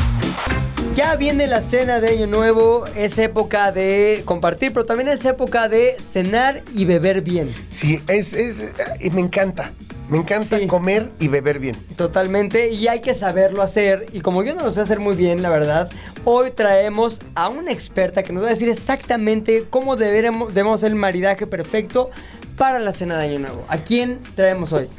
[0.95, 5.69] Ya viene la cena de Año Nuevo, es época de compartir, pero también es época
[5.69, 7.55] de cenar y beber bien.
[7.69, 8.65] Sí, es, es,
[9.01, 9.73] y me encanta.
[10.09, 10.67] Me encanta Sí.
[10.67, 11.77] comer y beber bien.
[11.97, 14.07] Totalmente, y hay que saberlo hacer.
[14.13, 15.91] Y como yo no lo sé hacer muy bien, la verdad,
[16.25, 20.91] hoy traemos a una experta que nos va a decir exactamente cómo deberemos, debemos hacer
[20.91, 22.11] el maridaje perfecto
[22.57, 23.65] para la cena de Año Nuevo.
[23.69, 24.89] ¿A quién traemos hoy?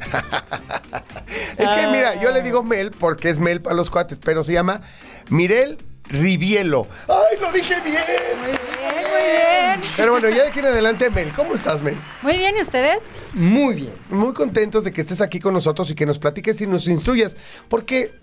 [1.58, 1.90] Es que Ah.
[1.92, 4.80] mira, yo le digo Mel porque es Mel para los cuates, pero se llama
[5.28, 6.86] Mirel Rivielo.
[7.08, 7.96] ¡Ay, lo dije bien!
[8.38, 9.90] Muy bien, muy bien.
[9.96, 11.96] Pero bueno, ya de aquí en adelante, Mel, ¿cómo estás, Mel?
[12.22, 13.00] Muy bien, ¿y ustedes?
[13.34, 13.92] Muy bien.
[14.10, 17.36] Muy contentos de que estés aquí con nosotros y que nos platiques y nos instruyas,
[17.68, 18.14] porque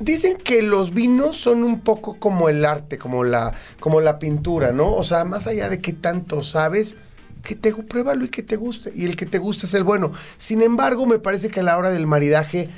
[0.00, 4.72] dicen que los vinos son un poco como el arte, como la, como la pintura,
[4.72, 4.92] ¿no?
[4.92, 6.96] O sea, más allá de que tanto sabes,
[7.42, 10.12] que te pruébalo y que te guste, y el que te guste es el bueno.
[10.36, 12.68] Sin embargo, me parece que a la hora del maridaje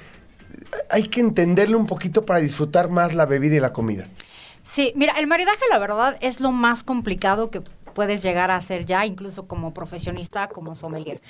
[0.90, 4.06] hay que entenderlo un poquito para disfrutar más la bebida y la comida.
[4.62, 8.86] Sí, mira, el maridaje, la verdad, es lo más complicado que puedes llegar a hacer
[8.86, 11.20] ya, incluso como profesionista, como sommelier.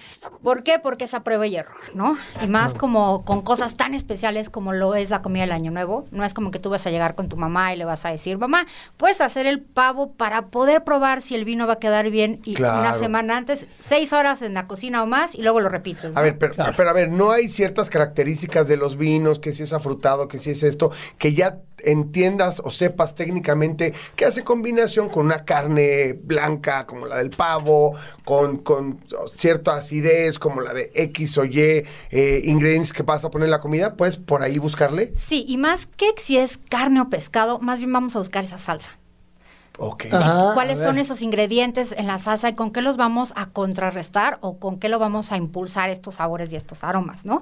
[0.42, 0.78] ¿Por qué?
[0.78, 2.18] Porque es a prueba y error, ¿no?
[2.42, 6.06] Y más como con cosas tan especiales como lo es la comida del Año Nuevo.
[6.10, 8.10] No es como que tú vas a llegar con tu mamá y le vas a
[8.10, 8.66] decir, mamá,
[8.98, 12.54] puedes hacer el pavo para poder probar si el vino va a quedar bien y
[12.54, 12.80] Claro.
[12.80, 16.14] una semana antes, seis horas en la cocina o más y luego lo repites.
[16.14, 19.62] A ver, pero, pero a ver, no hay ciertas características de los vinos, que si
[19.62, 25.08] es afrutado, que si es esto, que ya entiendas o sepas técnicamente que hace combinación
[25.08, 29.00] con una carne blanca como la del pavo, con, con
[29.34, 33.52] cierta acidez como la de X o Y eh, ingredientes que vas a poner en
[33.52, 35.12] la comida, pues por ahí buscarle.
[35.16, 38.58] Sí, y más que si es carne o pescado, más bien vamos a buscar esa
[38.58, 38.96] salsa.
[39.82, 40.06] Ok.
[40.12, 44.38] Ajá, ¿Cuáles son esos ingredientes en la salsa y con qué los vamos a contrarrestar
[44.42, 47.40] o con qué lo vamos a impulsar estos sabores y estos aromas, ¿no?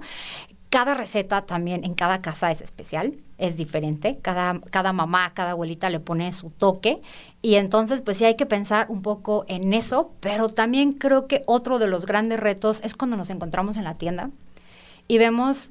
[0.71, 4.19] Cada receta también en cada casa es especial, es diferente.
[4.21, 7.01] Cada, cada mamá, cada abuelita le pone su toque.
[7.41, 11.43] Y entonces, pues sí hay que pensar un poco en eso, pero también creo que
[11.47, 14.31] otro de los grandes retos es cuando nos encontramos en la tienda
[15.09, 15.71] y vemos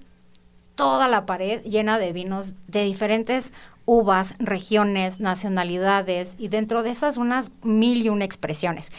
[0.76, 3.54] toda la pared llena de vinos de diferentes
[3.86, 8.92] uvas, regiones, nacionalidades y dentro de esas unas mil y una expresiones.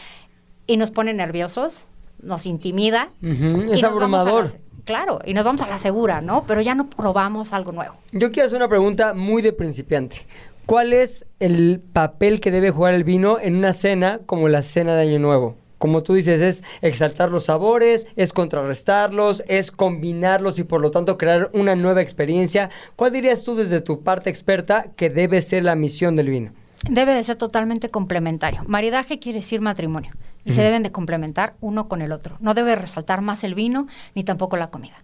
[0.65, 1.85] Y nos pone nerviosos,
[2.21, 3.09] nos intimida.
[3.21, 4.59] Es abrumador.
[4.89, 6.45] Claro, y nos vamos a la segura, ¿no?
[6.47, 7.93] Pero ya no probamos algo nuevo.
[8.11, 10.25] Yo quiero hacer una pregunta muy de principiante.
[10.65, 14.95] ¿Cuál es el papel que debe jugar el vino en una cena como la cena
[14.95, 15.55] de Año Nuevo?
[15.77, 21.19] Como tú dices, es exaltar los sabores, es contrarrestarlos, es combinarlos y por lo tanto
[21.19, 22.71] crear una nueva experiencia.
[22.95, 26.51] ¿Cuál dirías tú desde tu parte experta que debe ser la misión del vino?
[26.89, 28.63] Debe de ser totalmente complementario.
[28.65, 30.13] Maridaje quiere decir matrimonio
[30.49, 32.35] y se deben de complementar uno con el otro.
[32.39, 35.03] No debe resaltar más el vino ni tampoco la comida.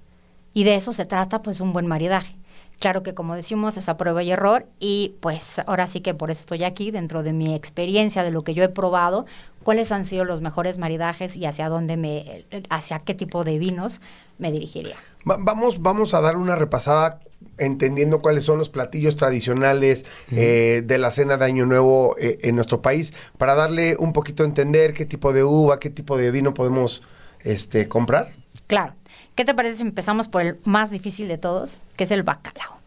[0.53, 2.35] Y de eso se trata pues un buen maridaje.
[2.79, 6.29] Claro que como decimos es a prueba y error y pues ahora sí que por
[6.29, 9.25] eso estoy aquí dentro de mi experiencia de lo que yo he probado,
[9.63, 14.01] cuáles han sido los mejores maridajes y hacia dónde me hacia qué tipo de vinos
[14.39, 14.97] me dirigiría.
[15.29, 17.19] Va- vamos, vamos a dar una repasada
[17.57, 22.55] entendiendo cuáles son los platillos tradicionales eh, de la cena de Año Nuevo eh, en
[22.55, 26.31] nuestro país, para darle un poquito a entender qué tipo de uva, qué tipo de
[26.31, 27.01] vino podemos
[27.41, 28.33] este, comprar.
[28.67, 28.93] Claro.
[29.35, 32.79] ¿Qué te parece si empezamos por el más difícil de todos, que es el bacalao?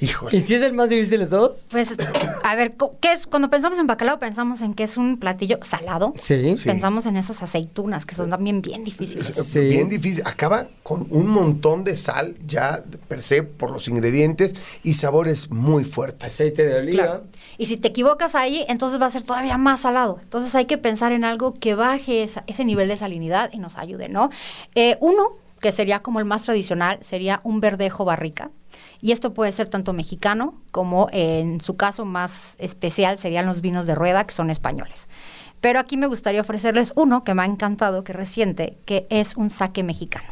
[0.00, 0.36] Híjole.
[0.36, 1.66] ¿Y si es el más difícil de todos?
[1.70, 1.94] Pues,
[2.42, 3.26] a ver, ¿qué es?
[3.26, 6.14] Cuando pensamos en bacalao, pensamos en que es un platillo salado.
[6.18, 6.56] Sí.
[6.56, 6.64] Sí.
[6.68, 9.26] Pensamos en esas aceitunas, que son también bien difíciles.
[9.26, 9.60] Sí.
[9.60, 10.22] Bien difícil.
[10.26, 15.84] Acaba con un montón de sal ya per se por los ingredientes y sabores muy
[15.84, 16.32] fuertes.
[16.32, 17.04] Aceite de oliva.
[17.04, 17.24] Claro.
[17.58, 20.18] Y si te equivocas ahí, entonces va a ser todavía más salado.
[20.22, 23.76] Entonces hay que pensar en algo que baje esa- ese nivel de salinidad y nos
[23.76, 24.30] ayude, ¿no?
[24.74, 25.24] Eh, uno,
[25.60, 28.50] que sería como el más tradicional, sería un verdejo barrica.
[29.00, 33.86] Y esto puede ser tanto mexicano como en su caso más especial serían los vinos
[33.86, 35.08] de rueda, que son españoles.
[35.60, 39.36] Pero aquí me gustaría ofrecerles uno que me ha encantado, que es reciente, que es
[39.36, 40.28] un saque mexicano.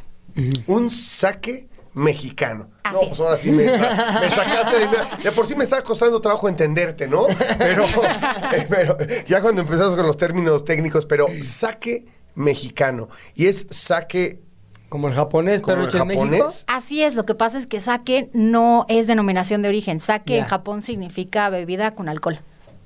[0.67, 2.69] Un saque mexicano.
[2.85, 3.21] Así no, pues es.
[3.21, 7.27] ahora sí me, me sacaste de, de por sí me está costando trabajo entenderte, ¿no?
[7.59, 7.85] Pero,
[8.53, 13.09] eh, pero ya cuando empezamos con los términos técnicos, pero saque mexicano.
[13.35, 14.41] Y es saque
[14.89, 16.49] Como el japonés, pero el hecho en México.
[16.67, 20.01] Así es, lo que pasa es que sake no es denominación de origen.
[20.01, 20.39] Sake Ya.
[20.39, 22.39] en Japón significa bebida con alcohol.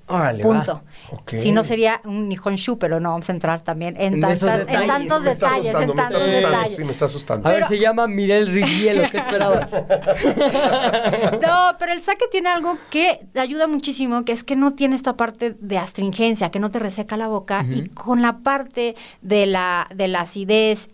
[0.09, 0.83] Órale, Punto.
[1.29, 4.61] Si no sería un Nihonshu, pero no vamos a entrar también en, En esos tantas-
[4.61, 4.89] en detalles.
[4.89, 6.77] tantos me está detalles, asustando, en me está tantos asustando, detalles.
[6.77, 7.49] Sí, me está asustando.
[7.49, 9.09] A ver, Pero- se llama Mirel Rivielo.
[9.11, 9.73] ¿Qué esperabas?
[11.43, 15.17] No, pero el sake tiene algo que ayuda muchísimo, que es que no tiene esta
[15.17, 19.89] parte de astringencia, que no te reseca la boca, y con la parte de la,
[19.95, 20.91] de la acidez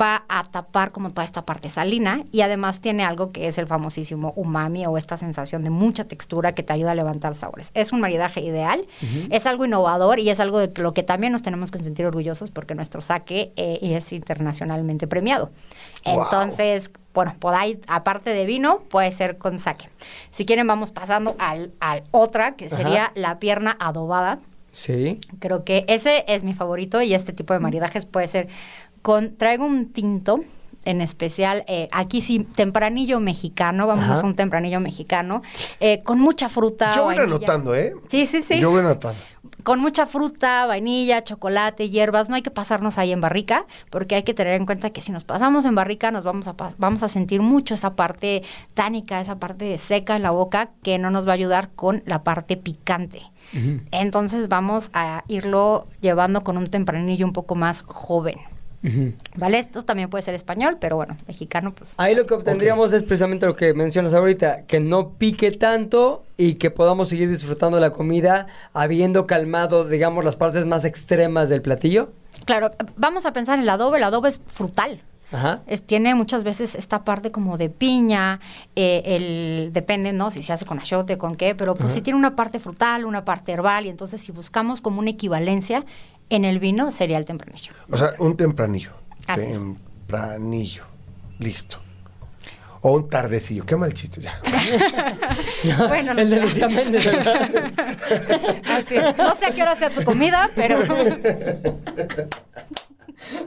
[0.00, 3.66] va a tapar como toda esta parte salina y además tiene algo que es el
[3.66, 7.70] famosísimo umami o esta sensación de mucha textura que te ayuda a levantar sabores.
[7.74, 8.86] Es un maridaje ideal,
[9.30, 12.50] es algo innovador y es algo de lo que también nos tenemos que sentir orgullosos
[12.50, 15.50] porque nuestro sake eh, es internacionalmente premiado.
[16.04, 16.24] Wow.
[16.24, 19.88] Entonces, bueno, ahí, aparte de vino, puede ser con sake.
[20.30, 24.40] Si quieren, vamos pasando al, al otra, que sería la pierna adobada.
[24.72, 25.20] Sí.
[25.38, 28.48] Creo que ese es mi favorito y este tipo de maridajes puede ser
[29.04, 30.40] con, traigo un tinto,
[30.86, 34.20] en especial, eh, aquí sí, tempranillo mexicano, vamos Ajá.
[34.22, 35.42] a un tempranillo mexicano,
[35.78, 36.94] eh, con mucha fruta.
[36.96, 37.36] Yo voy vainilla.
[37.36, 37.92] anotando, ¿eh?
[38.08, 38.58] Sí, sí, sí.
[38.60, 39.20] Yo voy anotando.
[39.62, 44.22] Con mucha fruta, vainilla, chocolate, hierbas, no hay que pasarnos ahí en barrica, porque hay
[44.22, 47.08] que tener en cuenta que si nos pasamos en barrica nos vamos a, vamos a
[47.08, 51.32] sentir mucho esa parte tánica, esa parte seca en la boca, que no nos va
[51.32, 53.20] a ayudar con la parte picante.
[53.90, 58.38] Entonces vamos a irlo llevando con un tempranillo un poco más joven.
[59.36, 59.58] ¿Vale?
[59.58, 61.94] Esto también puede ser español, pero bueno, mexicano, pues.
[61.96, 66.54] Ahí lo que obtendríamos es precisamente lo que mencionas ahorita, que no pique tanto y
[66.54, 72.12] que podamos seguir disfrutando la comida habiendo calmado, digamos, las partes más extremas del platillo.
[72.44, 73.98] Claro, vamos a pensar en el adobe.
[73.98, 75.00] El adobe es frutal.
[75.32, 75.62] Ajá.
[75.66, 78.38] Es- tiene muchas veces esta parte como de piña,
[78.76, 80.30] eh, el depende, ¿no?
[80.30, 83.24] Si se hace con achote, con qué, pero pues si tiene una parte frutal, una
[83.24, 85.84] parte herbal, y entonces si buscamos como una equivalencia
[86.34, 87.72] en el vino, sería el tempranillo.
[87.90, 88.90] O sea, un tempranillo.
[89.26, 89.58] Así es.
[89.58, 90.84] Tempranillo.
[91.38, 91.78] Listo.
[92.82, 93.64] O un tardecillo.
[93.64, 94.40] Qué mal chiste ya.
[95.88, 96.42] bueno, no El de sé.
[96.42, 97.06] Lucía Méndez.
[98.66, 99.16] Así es.
[99.16, 100.78] No sé a qué hora sea tu comida, pero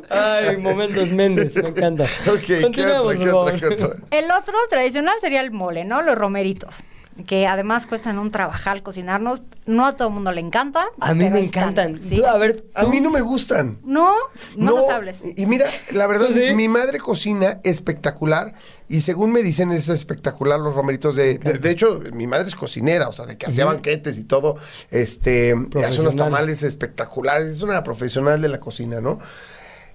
[0.09, 2.05] Ay, momentos Méndez, me encanta.
[2.27, 3.17] Ok, ¿qué otra?
[3.17, 3.59] ¿Qué otra?
[3.59, 3.89] ¿Qué otra?
[4.09, 6.01] el otro tradicional sería el mole, ¿no?
[6.01, 6.77] Los romeritos.
[7.25, 9.41] Que además cuestan un trabajal cocinarnos.
[9.65, 10.87] No a todo el mundo le encanta.
[10.99, 11.69] A mí me están.
[11.69, 12.01] encantan.
[12.01, 12.23] Sí.
[12.23, 13.77] A ver, A mí no me gustan.
[13.83, 14.13] No,
[14.55, 15.21] no, los hables.
[15.35, 16.53] Y mira, la verdad, ¿Sí?
[16.53, 18.53] mi madre cocina espectacular
[18.89, 22.55] y según me dicen es espectacular los romeritos de, de, de hecho, mi madre es
[22.55, 24.55] cocinera, o sea, de que hacía banquetes y todo,
[24.91, 25.53] este,
[25.85, 29.19] hace unos tamales espectaculares, es una profesional de la cocina, ¿no?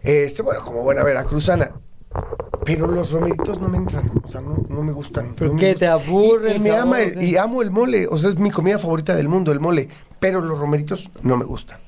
[0.03, 1.71] Este, bueno, como buena veracruzana.
[2.65, 5.35] Pero los romeritos no me entran, o sea, no, no me gustan.
[5.35, 5.75] ¿Por no qué?
[5.75, 9.17] ¿Te aburre Y, me ama y amo el mole, o sea, es mi comida favorita
[9.17, 9.89] del mundo, el mole.
[10.21, 11.81] Pero los romeritos no me gustan.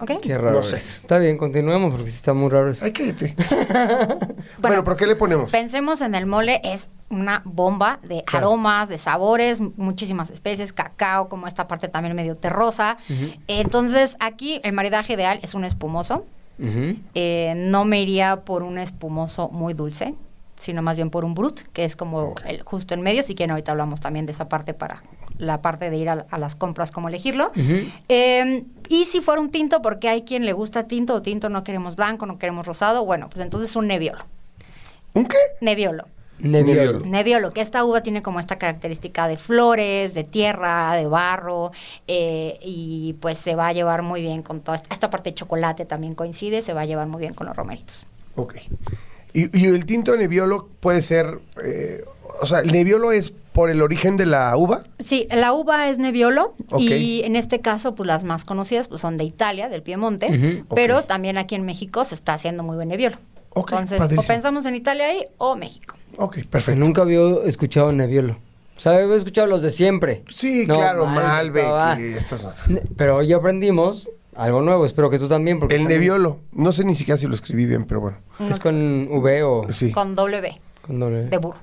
[0.00, 0.12] ¿Ok?
[0.22, 0.76] Qué raro No sé.
[0.76, 0.98] es.
[0.98, 2.84] Está bien, continuemos porque sí está muy raro eso.
[2.84, 3.34] Ay, cállate.
[4.60, 5.50] bueno, ¿pero qué le ponemos?
[5.50, 8.46] Pensemos en el mole, es una bomba de Claro.
[8.48, 12.96] aromas, de sabores, muchísimas especies, cacao, como esta parte también medio terrosa.
[13.48, 16.24] Entonces, aquí el maridaje ideal es un espumoso.
[16.58, 20.14] Eh, no me iría por un espumoso muy dulce,
[20.56, 23.22] sino más bien por un brut, que es como el justo en medio.
[23.22, 25.02] Si quieren, ahorita hablamos también de esa parte para
[25.38, 27.52] la parte de ir a, a las compras, cómo elegirlo.
[28.08, 31.62] Eh, y si fuera un tinto, porque hay quien le gusta tinto o tinto, no
[31.62, 34.24] queremos blanco, no queremos rosado, bueno, pues entonces un neviolo.
[35.14, 35.36] ¿Un qué?
[35.60, 36.06] Neviolo.
[36.40, 37.00] Nebbiolo.
[37.00, 41.72] Nebbiolo, que esta uva tiene como esta característica de flores, de tierra, de barro,
[42.06, 45.34] eh, y pues se va a llevar muy bien con toda esta, esta parte de
[45.34, 48.06] chocolate también coincide, se va a llevar muy bien con los romeritos.
[48.36, 48.56] Ok.
[49.32, 52.04] Y, y el tinto de Nebbiolo puede ser, eh,
[52.40, 54.84] o sea, el Nebbiolo es por el origen de la uva.
[55.00, 59.16] Sí, la uva es Nebbiolo y en este caso pues las más conocidas pues son
[59.16, 63.16] de Italia, del Piemonte, pero también aquí en México se está haciendo muy buen Nebbiolo.
[63.50, 64.22] Ok, Entonces, padrísimo.
[64.22, 65.96] o pensamos en Italia ahí o México.
[66.18, 66.78] Ok, perfecto.
[66.78, 68.34] Nunca había escuchado Nebbiolo.
[68.76, 70.22] O sea, he escuchado los de siempre.
[70.28, 72.80] Sí, No, claro, Malbec, y estas cosas.
[72.96, 75.58] Pero hoy aprendimos algo nuevo, espero que tú también.
[75.58, 76.38] Porque El Nebbiolo.
[76.52, 78.18] No sé ni siquiera si lo escribí bien, pero bueno.
[78.48, 79.90] Es con V o Sí.
[79.92, 81.24] Con W, con doble.
[81.26, 81.58] de burro.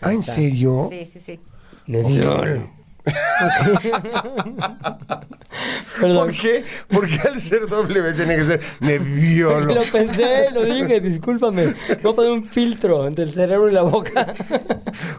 [0.00, 0.88] Ah, ¿en serio?
[0.90, 1.40] Sí, sí, sí.
[1.86, 2.77] Nebbiolo.
[6.00, 6.64] ¿Por qué?
[6.88, 9.74] Porque al ser W tiene que ser Nebbiolo.
[9.74, 11.74] Lo pensé, lo dije, discúlpame.
[12.02, 14.26] No poner un filtro entre el cerebro y la boca.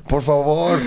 [0.07, 0.79] Por favor.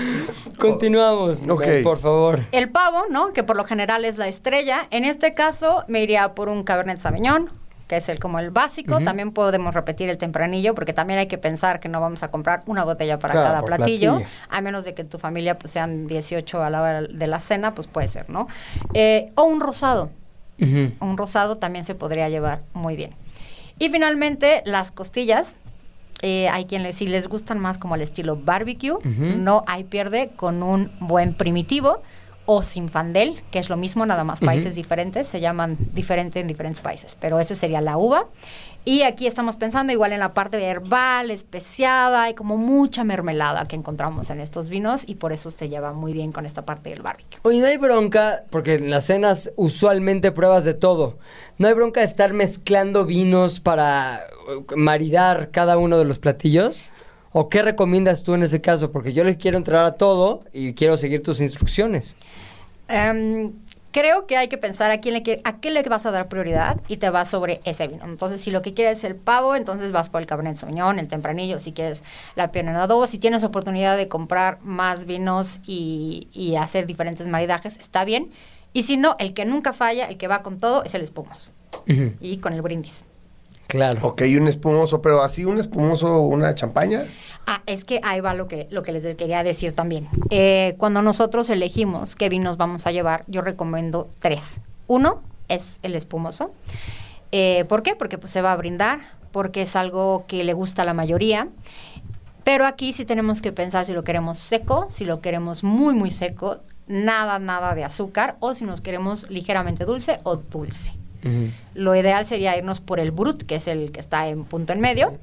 [0.59, 1.65] Continuamos, Ok.
[1.83, 2.41] por favor.
[2.51, 3.33] El pavo, ¿no?
[3.33, 4.87] Que por lo general es la estrella.
[4.91, 7.49] En este caso me iría por un Cabernet Sauvignon,
[7.87, 8.99] que es el como el básico.
[9.01, 12.63] También podemos repetir el tempranillo, porque también hay que pensar que no vamos a comprar
[12.65, 14.29] una botella para Claro, cada platillo, platillo.
[14.49, 17.73] a menos de que tu familia pues sean 18 a la hora de la cena,
[17.75, 18.47] pues puede ser, ¿no?
[18.93, 20.09] Eh, o un rosado.
[20.59, 23.11] Un rosado también se podría llevar muy bien.
[23.79, 25.55] Y finalmente, las costillas.
[26.21, 30.63] Eh, hay quienes si les gustan más como el estilo barbecue, no hay pierde con
[30.63, 32.01] un buen primitivo
[32.45, 36.81] o sinfandel, que es lo mismo, nada más países diferentes, se llaman diferente en diferentes
[36.81, 38.27] países, pero ese sería la uva.
[38.85, 43.65] Y aquí estamos pensando igual en la parte de herbal, especiada, hay como mucha mermelada
[43.65, 46.89] que encontramos en estos vinos y por eso se lleva muy bien con esta parte
[46.89, 47.39] del barbecue.
[47.43, 51.17] Oye, no hay bronca, porque en las cenas usualmente pruebas de todo.
[51.57, 56.85] No hay bronca de estar mezclando vinos para eh, maridar cada uno de los platillos.
[57.33, 58.91] ¿O qué recomiendas tú en ese caso?
[58.91, 62.15] Porque yo le quiero entrar a todo y quiero seguir tus instrucciones.
[62.87, 63.53] Em,
[63.91, 66.27] creo que hay que pensar a quién le quie- a qué le vas a dar
[66.27, 68.05] prioridad y te vas sobre ese vino.
[68.05, 71.07] Entonces, si lo que quieres es el pavo, entonces vas por el Cabernet Sauvignon, el
[71.07, 72.03] Tempranillo, si quieres
[72.35, 77.77] la Pinot Noir, si tienes oportunidad de comprar más vinos y, y hacer diferentes maridajes,
[77.77, 78.29] está bien.
[78.73, 81.49] Y si no, el que nunca falla, el que va con todo, es el espumoso.
[82.19, 83.05] Y con el brindis.
[83.67, 83.99] Claro.
[84.03, 87.05] Ok, un espumoso, pero así un espumoso, una champaña.
[87.47, 90.07] Ah, es que ahí va lo que, lo que les quería decir también.
[90.29, 94.61] Eh, cuando nosotros elegimos qué vinos vamos a llevar, yo recomiendo tres.
[94.87, 96.51] Uno es el espumoso.
[97.31, 97.95] Eh, ¿Por qué?
[97.95, 99.01] Porque pues, se va a brindar,
[99.31, 101.47] porque es algo que le gusta a la mayoría.
[102.43, 106.11] Pero aquí sí tenemos que pensar si lo queremos seco, si lo queremos muy, muy
[106.11, 110.93] seco, nada, nada de azúcar, o si nos queremos ligeramente dulce o dulce.
[111.73, 114.79] Lo ideal sería irnos por el brut, que es el que está en punto en
[114.79, 115.17] medio,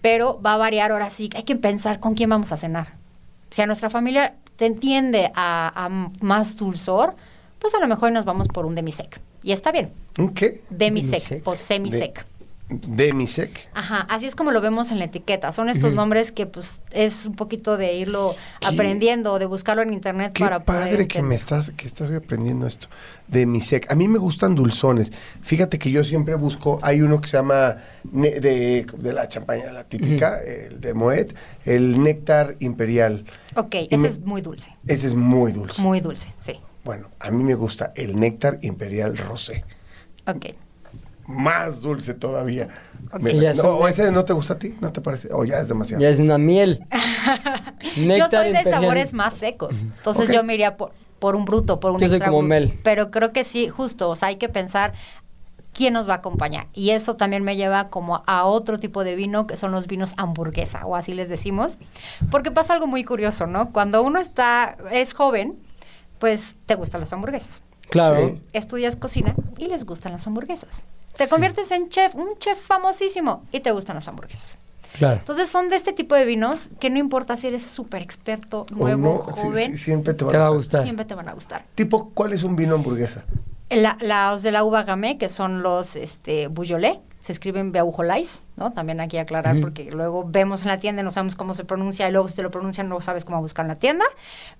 [0.00, 1.30] pero va a variar ahora sí.
[1.34, 2.94] Hay que pensar con quién vamos a cenar.
[3.50, 5.88] Si a nuestra familia te entiende a, a
[6.20, 7.14] más dulzor,
[7.58, 9.20] pues a lo mejor nos vamos por un demisec.
[9.42, 9.90] Y está bien.
[10.18, 10.60] ¿Un qué?
[10.70, 11.46] Demisec, Demisec.
[11.46, 12.26] o semisec.
[12.68, 13.68] Demisec.
[13.74, 15.52] Ajá, así es como lo vemos en la etiqueta.
[15.52, 19.92] Son estos nombres que pues es un poquito de irlo Qué- aprendiendo, de buscarlo en
[19.92, 21.22] internet Qué para poder padre que entender.
[21.24, 22.88] me estás, que estás aprendiendo esto.
[23.28, 23.88] Demisec.
[23.90, 25.12] A mí me gustan dulzones.
[25.42, 29.84] Fíjate que yo siempre busco, hay uno que se llama de, de la champaña, la
[29.84, 33.24] típica, el de Moet, el néctar imperial.
[33.54, 34.72] Ok, Y ese me- es muy dulce.
[34.88, 35.80] Ese es muy dulce.
[35.82, 36.54] Muy dulce, sí.
[36.84, 39.64] Bueno, a mí me gusta el néctar imperial rosé.
[40.26, 40.46] Ok.
[41.26, 42.68] Más dulce todavía.
[43.20, 44.74] Me- no, ¿O ese no te gusta a ti?
[44.80, 45.28] ¿No te parece?
[45.32, 46.02] O ya es demasiado.
[46.02, 46.84] Ya es una miel.
[47.96, 49.80] yo soy de sabores más secos.
[49.80, 52.42] Entonces yo me iría por, por un bruto, por un Yo soy como.
[52.42, 52.78] Mel.
[52.82, 54.92] Pero creo que sí, justo, o sea, hay que pensar
[55.72, 56.68] quién nos va a acompañar.
[56.72, 60.14] Y eso también me lleva como a otro tipo de vino, que son los vinos
[60.16, 61.78] hamburguesa, o así les decimos.
[62.30, 63.70] Porque pasa algo muy curioso, ¿no?
[63.72, 65.58] Cuando uno está, es joven,
[66.18, 67.62] pues te gustan las hamburguesas.
[67.90, 68.16] Claro.
[68.16, 68.42] Sí.
[68.52, 70.82] Estudias cocina y les gustan las hamburguesas.
[71.16, 74.58] Te conviertes en chef, un chef famosísimo, y te gustan las hamburguesas.
[74.98, 75.18] Claro.
[75.18, 78.74] Entonces son de este tipo de vinos que no importa si eres súper experto, O
[78.76, 80.58] nuevo, no, joven, sí, siempre te va, Te va a gustar.
[80.80, 80.82] gustar.
[80.84, 81.64] siempre te van a gustar.
[81.74, 83.22] Tipo, ¿cuál es un vino hamburguesa?
[83.68, 88.72] La- los de la uva gamay, que son los este, Beaujolais, se escriben Beaujolais, ¿no?
[88.72, 91.64] También hay que aclarar porque luego vemos en la tienda y no sabemos cómo se
[91.64, 94.04] pronuncia y luego si te lo pronuncian no sabes cómo buscar en la tienda.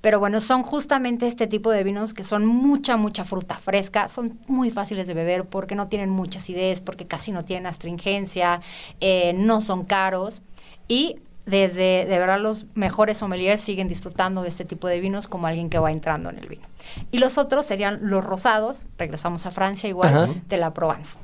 [0.00, 4.40] Pero bueno, son justamente este tipo de vinos que son mucha, mucha fruta fresca, son
[4.48, 8.60] muy fáciles de beber porque no tienen mucha acidez, porque casi no tienen astringencia,
[8.98, 10.42] eh, no son caros
[10.88, 15.46] y desde de verdad los mejores sommeliers siguen disfrutando de este tipo de vinos como
[15.46, 16.66] alguien que va entrando en el vino.
[17.12, 21.16] Y los otros serían los rosados, regresamos a Francia igual, de la Provence,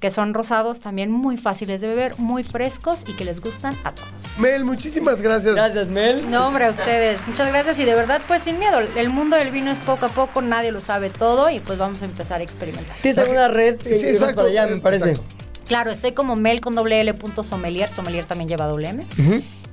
[0.00, 3.92] que son rosados también muy fáciles de beber, muy frescos y que les gustan a
[3.94, 4.08] todos.
[4.38, 5.54] Mel, muchísimas gracias.
[5.54, 6.30] Gracias, Mel.
[6.30, 7.20] No, hombre, a ustedes.
[7.28, 8.80] Muchas gracias y de verdad, pues sin miedo.
[8.96, 12.00] El mundo del vino es poco a poco, nadie lo sabe todo y pues vamos
[12.02, 12.96] a empezar a experimentar.
[13.02, 13.78] ¿Tienes alguna red?
[13.82, 15.10] Sí, Eh, ibas exacto, para allá, eh, me parece.
[15.10, 15.34] exacto.
[15.68, 19.06] Claro, estoy como mel con doble L punto sommelier, sommelier también lleva doble M,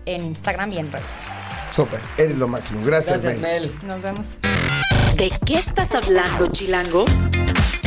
[0.06, 1.44] en Instagram y en redes sociales.
[1.72, 2.82] Súper, eres lo máximo.
[2.86, 3.62] Gracias, Gracias, Mel.
[3.72, 3.88] Mel.
[3.88, 4.38] Nos vemos.
[5.16, 7.06] ¿De qué estás hablando, Chilango?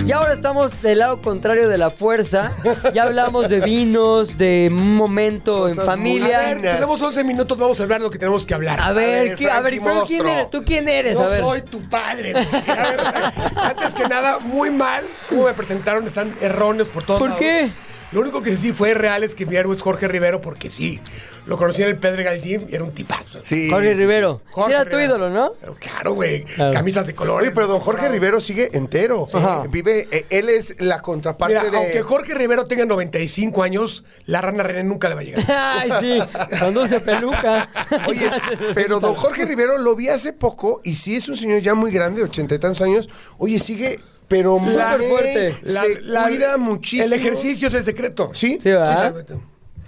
[0.06, 2.52] Y ahora estamos del lado contrario de la fuerza.
[2.94, 6.38] Ya hablamos de vinos, de un momento en muy A familia.
[6.40, 8.80] ver, tenemos 11 minutos, vamos a hablar de lo que tenemos que hablar.
[8.80, 10.50] A ver, ver, ¿qué- a ver, ¿pero quién eres?
[10.50, 11.14] ¿Tú quién eres?
[11.14, 11.40] Yo A ver.
[11.40, 12.32] soy tu padre.
[12.32, 12.44] güey.
[12.44, 13.00] A ver,
[13.56, 17.40] antes que nada, muy mal cómo me presentaron, están erróneos por todos ¿Por lados.
[17.40, 17.70] qué?
[18.12, 21.00] Lo único que sí fue real es que mi héroe es Jorge Rivero, porque sí,
[21.46, 23.40] lo conocí en el Pedregal Gym y era un tipazo.
[23.44, 24.00] Sí, Jorge sí, sí.
[24.00, 24.40] Rivero.
[24.46, 25.04] Sí Jorge era tu Rivero.
[25.16, 25.52] ídolo, ¿no?
[25.78, 26.42] Claro, güey.
[26.44, 26.72] Claro.
[26.72, 27.46] Camisas de colores.
[27.46, 29.28] Oye, pero don Jorge Rivero sigue entero.
[29.32, 29.64] Ajá.
[29.70, 31.76] Vive, eh, él es la contraparte Mira, de.
[31.76, 35.44] aunque Jorge Rivero tenga 95 años, la rana René nunca le va a llegar.
[35.48, 36.18] Ay, sí.
[36.58, 37.68] Conduce peluca.
[38.08, 38.28] Oye,
[38.74, 41.92] pero don Jorge Rivero lo vi hace poco y sí es un señor ya muy
[41.92, 43.08] grande, ochenta y tantos años.
[43.38, 44.00] Oye, sigue,
[44.30, 45.56] pero bien, fuerte.
[45.64, 47.04] Se cuida muchísimo.
[47.04, 48.30] El ejercicio es el secreto.
[48.32, 48.58] ¿Sí?
[48.62, 49.12] Sí, ¿verdad?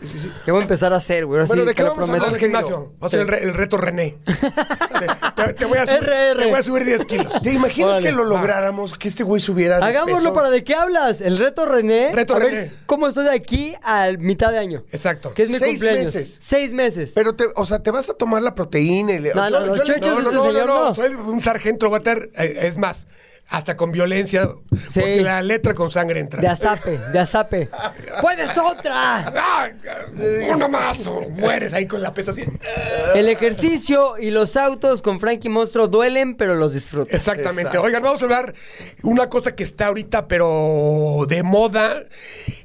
[0.05, 0.33] Sí, sí.
[0.45, 1.47] ¿Qué voy a empezar a hacer, güey?
[1.47, 2.35] Bueno, sí, ¿de qué lo vamos a querido.
[2.37, 2.93] gimnasio.
[3.01, 4.17] Va a ser el, re- el reto René.
[5.37, 6.39] te, te- voy a subir, RR.
[6.43, 7.41] te voy a subir 10 kilos.
[7.41, 8.95] ¿Te imaginas Órale, que lo lográramos?
[8.99, 9.79] Que este güey subiera.
[9.79, 10.35] de Hagámoslo peso?
[10.35, 11.21] para de qué hablas.
[11.21, 12.11] El reto René.
[12.13, 12.73] Reto a ver René.
[12.87, 14.85] cómo estoy de aquí a mitad de año.
[14.91, 15.35] Exacto.
[15.35, 16.07] Que es mi Seis cumpleaños.
[16.17, 16.37] meses.
[16.41, 17.13] Seis meses.
[17.15, 19.13] Pero, te, o sea, te vas a tomar la proteína.
[19.13, 20.95] y le- No, o no, los yo No, no, no, señor no, no.
[20.97, 23.07] Soy un sargento, va a tener, eh, es más,
[23.53, 24.49] hasta con violencia.
[24.89, 25.01] Sí.
[25.01, 26.41] Porque la letra con sangre entra.
[26.41, 27.69] De azape, de azape.
[28.21, 29.71] ¡Puedes otra!
[30.51, 32.43] Uno más o mueres ahí con la pesa así.
[33.15, 37.15] El ejercicio y los autos con Frankie Monstruo duelen, pero los disfrutas.
[37.15, 37.61] Exactamente.
[37.61, 37.83] Exacto.
[37.83, 38.55] Oigan, vamos a hablar
[39.03, 41.97] una cosa que está ahorita, pero de moda.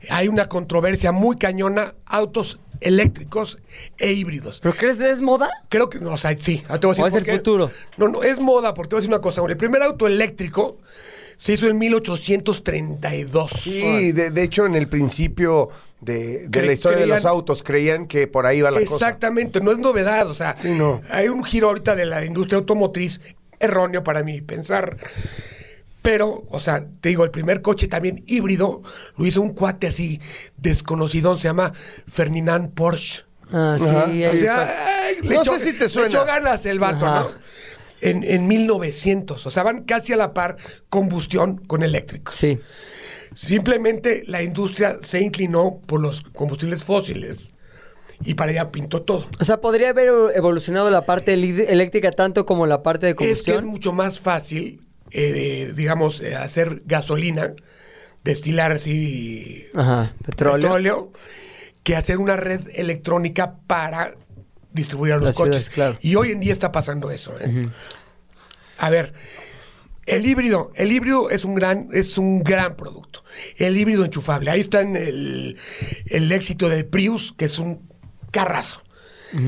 [0.09, 3.59] Hay una controversia muy cañona, autos eléctricos
[3.97, 4.59] e híbridos.
[4.61, 5.49] ¿Pero crees que es moda?
[5.69, 6.63] Creo que, no, o sea, sí.
[6.67, 7.31] ahora te voy a decir ¿O es por el qué.
[7.33, 7.71] futuro?
[7.97, 9.41] No, no, es moda, porque te voy a decir una cosa.
[9.47, 10.77] El primer auto eléctrico
[11.37, 13.51] se hizo en 1832.
[13.61, 15.69] Sí, de, de hecho, en el principio
[16.01, 18.93] de, la historia de los autos, creían que por ahí iba la cosa.
[19.07, 20.27] Exactamente, no es novedad.
[20.27, 21.01] O sea, Sí, no.
[21.09, 23.21] hay un giro ahorita de la industria automotriz
[23.59, 24.97] erróneo para mí pensar.
[26.09, 28.81] Pero, o sea, te digo, el primer coche también híbrido
[29.17, 30.21] lo hizo un cuate así
[30.55, 31.73] desconocido, se llama
[32.07, 33.23] Ferdinand Porsche.
[33.51, 33.85] Ah, sí.
[34.25, 34.73] O sea,
[35.21, 36.07] le No echó- sé si te suena.
[36.07, 37.19] Le echó ganas el vato, Ajá.
[37.23, 37.31] ¿no?
[37.99, 40.55] En, en 1900, o sea, van casi a la par
[40.89, 42.37] combustión con eléctricos.
[42.37, 42.57] Sí.
[43.33, 47.49] Simplemente la industria se inclinó por los combustibles fósiles
[48.23, 49.25] y para allá pintó todo.
[49.39, 53.25] O sea, podría haber evolucionado la parte eléctrica tanto como la parte de Es que
[53.31, 53.65] es combustión.
[53.67, 57.53] mucho más fácil, eh, digamos, eh, hacer gasolina,
[58.23, 60.61] destilar así Ajá, petróleo.
[60.61, 61.11] petróleo,
[61.83, 64.13] que hacer una red electrónica para
[64.73, 65.51] distribuir a los Las coches.
[65.55, 65.97] ciudades, claro.
[66.01, 67.33] Y hoy en día está pasando eso.
[67.39, 67.69] ¿eh?
[68.77, 69.13] A ver,
[70.05, 73.23] el híbrido, el híbrido es un gran, es un gran producto.
[73.57, 74.51] El híbrido enchufable.
[74.51, 75.57] Ahí está en el,
[76.07, 77.87] el éxito del Prius, que es un
[78.31, 78.81] carrazo.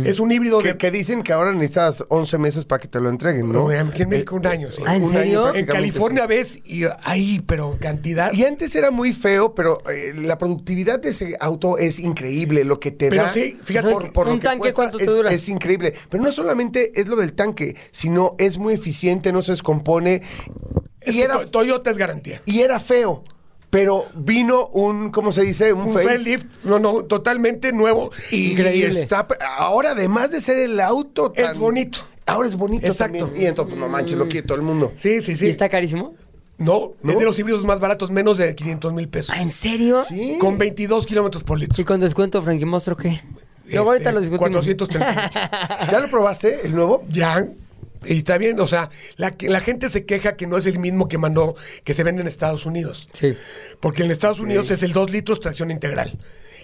[0.05, 2.99] Es un híbrido Que, de que dicen que ahora necesitas 11 meses para que te
[2.99, 3.69] lo entreguen, ¿no?
[3.71, 4.83] No, aquí en México un año, sí.
[4.85, 5.53] Ah, ¿en Un año?
[5.55, 6.27] En California sí.
[6.27, 8.31] ves y ahí, pero cantidad.
[8.33, 12.63] Y antes era muy feo, pero eh, la productividad de ese auto es increíble.
[12.65, 14.97] Lo que te Pero da sí, fíjate por, por lo ¿Un que tanque cuesta cuánto
[14.97, 15.31] te es, dura?
[15.31, 15.93] es increíble.
[16.09, 20.21] Pero no solamente es lo del tanque, sino es muy eficiente, no se descompone.
[21.01, 22.41] Es Y que era, To- Toyota es garantía.
[22.45, 23.23] y era feo.
[23.69, 25.73] Pero vino un, ¿cómo se dice?
[25.73, 26.07] Un, Un face.
[26.09, 28.11] facelift, no, no, totalmente nuevo.
[28.31, 28.93] Y, Increíble.
[28.93, 31.99] y está, ahora, además de ser el auto Es bonito.
[32.25, 33.19] Ahora es bonito Exacto.
[33.25, 33.41] también.
[33.41, 34.91] Y entonces, pues, no manches, lo quiere todo el mundo.
[34.95, 35.45] Sí, sí, sí.
[35.45, 36.13] ¿Y está carísimo?
[36.57, 37.13] No, ¿No?
[37.13, 39.33] es de los híbridos más baratos, menos de 500 mil pesos.
[39.35, 40.03] Ah, ¿en serio?
[40.07, 40.37] Sí.
[40.39, 41.79] Con 22 kilómetros por litro.
[41.81, 43.21] ¿Y con descuento, Frankie Monstruo, qué?
[43.71, 44.65] Luego ahorita Este, lo discutimos.
[44.65, 45.39] 438.
[45.91, 47.05] ¿Ya lo probaste, el nuevo?
[47.09, 47.47] ya.
[48.05, 51.17] Y está bien, o sea, la, gente se queja que no es el mismo que
[51.17, 53.09] mandó, que se vende en Estados Unidos.
[53.11, 53.35] Sí.
[53.81, 56.17] Porque en Estados Unidos es el 2 litros tracción integral.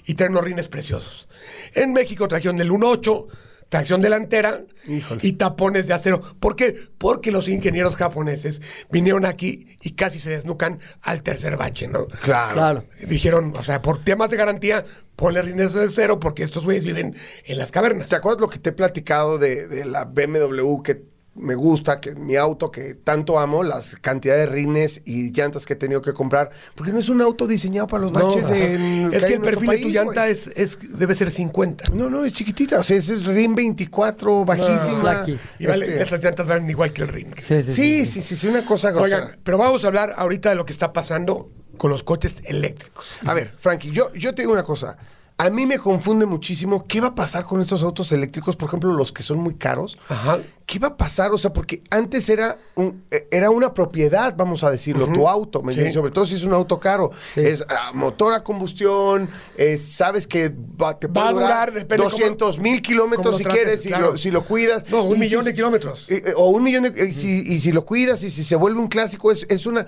[0.05, 1.27] Y traen unos rines preciosos.
[1.73, 3.25] En México trajeron el 1.8,
[3.69, 5.19] tracción delantera Híjole.
[5.23, 6.21] y tapones de acero.
[6.39, 6.75] ¿Por qué?
[6.97, 8.61] Porque los ingenieros japoneses
[8.91, 12.05] vinieron aquí y casi se desnucan al tercer bache, ¿no?
[12.21, 12.53] Claro.
[12.53, 12.85] Claro.
[13.07, 17.15] Dijeron, o sea, por temas de garantía, ponle rines de acero porque estos güeyes viven
[17.45, 18.07] en las cavernas.
[18.07, 22.15] ¿Te acuerdas lo que te he platicado de, de la BMW que me gusta, que
[22.15, 26.13] mi auto que tanto amo, las cantidades de rines y llantas que he tenido que
[26.13, 26.49] comprar?
[26.75, 29.69] Porque no es un auto diseñado para los No, baches en- es que el perfil
[29.69, 31.89] de tu llanta es, es, debe ser 50.
[31.93, 32.79] No, no, es chiquitita.
[32.79, 34.99] O sea, ese es RIN 24, bajísima.
[35.01, 35.37] Flaky.
[35.59, 37.33] Y vale, Este, esas llantas valen igual que el ring.
[37.37, 37.73] Sí, sí, sí.
[37.73, 39.23] sí, sí, sí, sí, una cosa grosera.
[39.25, 43.05] Oigan, pero vamos a hablar ahorita de lo que está pasando con los coches eléctricos.
[43.25, 44.97] A ver, Frankie, yo, yo te digo una cosa.
[45.37, 48.93] A mí me confunde muchísimo qué va a pasar con estos autos eléctricos, por ejemplo,
[48.93, 49.97] los que son muy caros.
[50.07, 50.39] Ajá.
[50.65, 51.31] ¿Qué va a pasar?
[51.33, 55.61] O sea, porque antes era un, eh, era una propiedad, vamos a decirlo, tu auto,
[55.61, 55.79] ¿me Sí.
[55.79, 55.93] entiendes?
[55.93, 57.11] Sobre todo si es un auto caro.
[57.33, 57.41] Sí.
[57.41, 60.49] Es ah, motor a combustión, es- sabes que
[60.81, 63.89] va, te Va a durar, durar, depende cómo- 200 mil kilómetros si trates, quieres, si,
[63.89, 64.89] lo, si lo cuidas.
[64.89, 66.05] No, un Y millón si- de kilómetros.
[66.07, 67.09] eh, o un millón de...
[67.09, 69.85] y si, y si lo cuidas y si se vuelve un clásico, es, es una...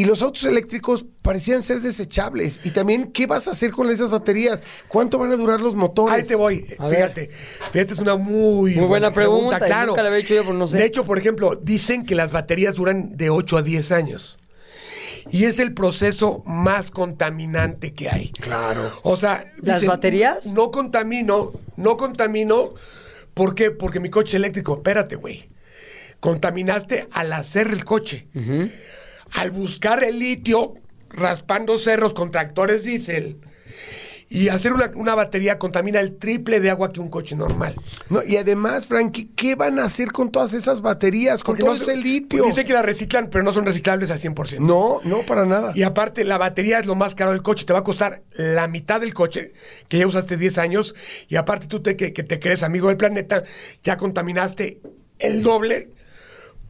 [0.00, 2.62] y los autos eléctricos parecían ser desechables.
[2.64, 4.62] Y también, ¿qué vas a hacer con esas baterías?
[4.88, 6.14] ¿Cuánto van a durar los motores?
[6.14, 6.64] Ahí te voy.
[6.78, 6.96] A ver.
[6.96, 7.30] Fíjate.
[7.70, 9.88] Fíjate, es una muy, Muy buena pregunta, claro.
[9.88, 10.78] nunca la había hecho yo, pero no sé.
[10.78, 14.38] De hecho, por ejemplo, dicen que las baterías duran de 8 a 10 años.
[15.30, 18.30] Y es el proceso más contaminante que hay.
[18.30, 18.90] Claro.
[19.02, 20.54] O sea, ¿Las baterías?
[20.54, 22.72] No contamino, no contamino.
[23.34, 23.70] ¿Por qué?
[23.70, 25.44] Porque mi coche eléctrico, espérate, güey.
[26.20, 28.28] Contaminaste al hacer el coche.
[29.32, 30.74] Al buscar el litio,
[31.10, 33.38] raspando cerros con tractores diésel.
[34.32, 37.74] Y hacer una, una batería contamina el triple de agua que un coche normal.
[38.10, 41.42] No, y además, Frankie, ¿qué van a hacer con todas esas baterías?
[41.42, 42.44] Con Porque todo no ese se- litio.
[42.44, 44.60] Dice que la reciclan, pero no son reciclables al 100%.
[44.60, 45.72] No, no, para nada.
[45.74, 47.64] Y aparte, la batería es lo más caro del coche.
[47.64, 49.52] Te va a costar la mitad del coche,
[49.88, 50.94] que ya usaste 10 años.
[51.28, 53.42] Y aparte, tú te, que, que te crees amigo del planeta,
[53.82, 54.78] ya contaminaste
[55.18, 55.90] el doble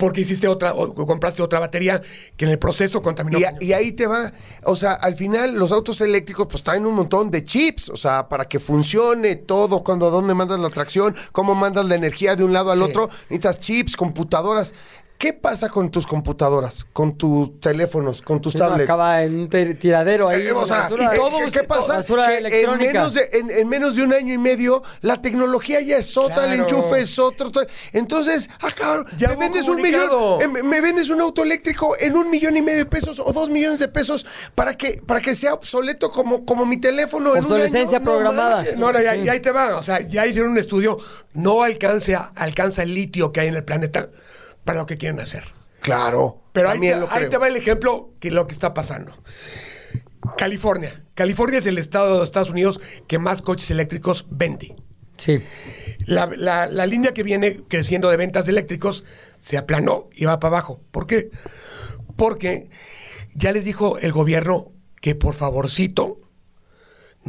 [0.01, 2.03] porque hiciste otra, o compraste otra batería
[2.37, 3.39] que en el proceso contaminó.
[3.61, 4.33] Y, ahí te va.
[4.65, 7.91] O sea, al final los autos eléctricos pues traen un montón de chips.
[7.91, 11.95] O sea, para que funcione todo, cuando a dónde mandas la tracción, cómo mandas la
[11.95, 12.85] energía de un lado al Sí.
[12.85, 14.75] otro, necesitas chips, computadoras.
[15.21, 18.85] ¿Qué pasa con tus computadoras, con tus teléfonos, con tus tablets?
[18.89, 20.47] acaba en un tiradero ahí.
[20.47, 21.97] Eh, o sea, basura- y todo, ¿qué pasa?
[21.99, 22.93] basura Que en electrónica.
[22.95, 26.47] menos, de, en, en menos de un año y medio, la tecnología ya es otra,
[26.51, 27.51] el enchufe es otro.
[27.51, 27.61] to-
[27.93, 30.09] Entonces, ah, cabrón, Ya me vendes un millón,
[30.41, 33.51] eh, me- vendes un auto eléctrico en un millón y medio de pesos o dos
[33.51, 37.53] millones de pesos para que, para que sea obsoleto como, como mi teléfono en un
[37.53, 37.55] año.
[37.57, 38.65] Obsolescencia No programada.
[38.79, 39.77] No, no, ya, y ahí te va.
[39.77, 40.97] O sea, ya hicieron un estudio.
[41.35, 44.09] No alcanza, alcanza el litio que hay en el planeta
[44.71, 45.45] para lo que quieren hacer.
[45.81, 47.31] Claro, Pero ahí te, lo ahí creo.
[47.31, 49.13] te va el ejemplo que lo que está pasando.
[50.37, 51.03] California.
[51.15, 54.75] California es el estado de Estados Unidos que más coches eléctricos vende.
[55.17, 55.43] Sí.
[56.07, 59.05] La, la- la línea que viene creciendo de ventas de eléctricos
[59.39, 60.81] se aplanó y va para abajo.
[60.91, 61.31] ¿Por qué?
[62.17, 62.69] Porque
[63.35, 66.21] ya les dijo el gobierno que por favorcito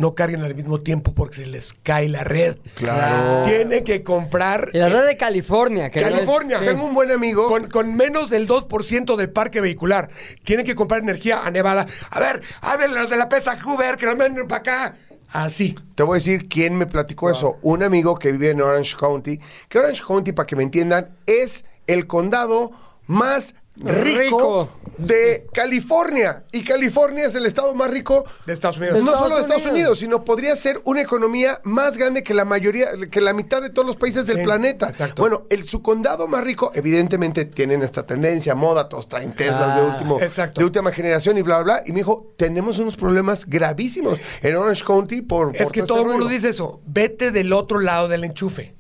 [0.02, 2.58] no carguen al mismo tiempo porque se les cae la red.
[2.76, 3.44] Claro.
[3.46, 5.90] Tiene que comprar Y la red de California.
[5.90, 6.60] Que no es- California.
[6.60, 6.66] sí.
[6.66, 7.48] Tengo un buen amigo.
[7.48, 10.10] con, con menos del 2% del parque vehicular.
[10.44, 11.86] Tienen que comprar energía a Nevada.
[12.10, 14.96] A ver, háblenle a los de la pesa Hoover, que nos manden para acá.
[15.32, 15.76] Así.
[15.96, 17.58] Te voy a decir quién me platicó eso.
[17.62, 19.40] Un amigo que vive en Orange County.
[19.70, 22.72] Que Orange County, para que me entiendan, es el condado
[23.06, 24.70] más rico, Rico.
[24.98, 26.44] de California.
[26.52, 29.04] Y California es el estado más rico De Estados Unidos.
[29.04, 32.46] No De solo de Estados Unidos, sino podría ser una economía más grande que la
[32.46, 34.88] mayoría, que la mitad de todos los países del Sí, planeta.
[34.90, 35.22] exacto.
[35.22, 39.82] Bueno, el su condado más rico, evidentemente tienen esta tendencia, moda, todos traen Teslas de
[39.82, 40.60] Ah, último, exacto.
[40.62, 41.84] de última generación y bla bla bla.
[41.86, 45.88] Y me dijo, tenemos unos problemas gravísimos en Orange County por, Es por que todo
[45.88, 46.82] todo el este mundo dice eso.
[46.86, 48.74] Vete del otro lado del enchufe.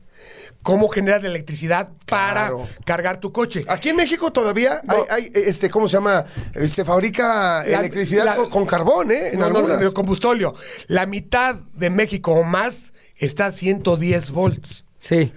[0.63, 2.67] ¿Cómo generas la electricidad para Claro.
[2.85, 3.65] cargar tu coche?
[3.67, 5.05] Aquí en México todavía No.
[5.09, 6.25] hay, hay, este, ¿cómo se llama?
[6.67, 9.29] Se fabrica La- electricidad la- con, con carbón, ¿eh?
[9.33, 9.81] En No, algunas.
[9.81, 10.53] no, combustóleo.
[10.87, 14.85] La mitad de México o más está a 110 volts.
[14.97, 15.33] Sí.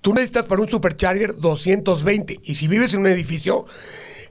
[0.00, 2.40] Tú necesitas para un supercharger 220.
[2.44, 3.66] Y si vives en un edificio,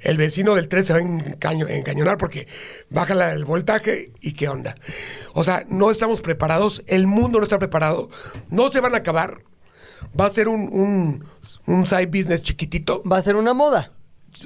[0.01, 2.47] el vecino del 3 se va a encaño- encañonar porque
[2.89, 4.75] baja el voltaje y qué onda.
[5.33, 6.81] O sea, no estamos preparados.
[6.87, 8.09] El mundo no está preparado.
[8.49, 9.41] No se van a acabar.
[10.19, 11.23] Va a ser un, un,
[11.65, 13.03] un side business chiquitito.
[13.03, 13.91] Va a ser una moda.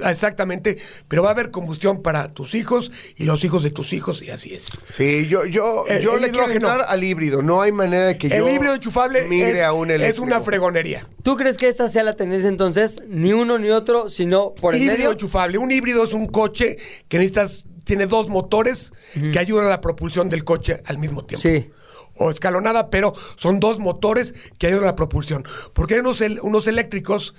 [0.06, 0.78] Exactamente.
[1.08, 4.30] Pero va a haber combustión para tus hijos y los hijos de tus hijos y
[4.30, 4.72] así es.
[4.96, 6.68] Sí, yo, yo, El- yo el le quiero hidrógeno.
[6.74, 7.42] entrar al híbrido.
[7.42, 10.26] No hay manera de que El yo híbrido enchufable migre es, a un es eléctrico.
[10.26, 11.08] una fregonería.
[11.24, 13.02] ¿Tú crees que esta sea la tendencia entonces?
[13.08, 15.12] Ni uno ni otro, sino por el híbrido medio.
[15.12, 15.58] enchufable.
[15.58, 18.92] Un híbrido es un coche que necesitas, tiene dos motores
[19.32, 21.42] que ayudan a la propulsión del coche al mismo tiempo.
[21.42, 21.72] Sí.
[22.20, 25.44] O escalonada, pero son dos motores que ayudan a la propulsión.
[25.74, 27.34] Porque hay unos, unos eléctricos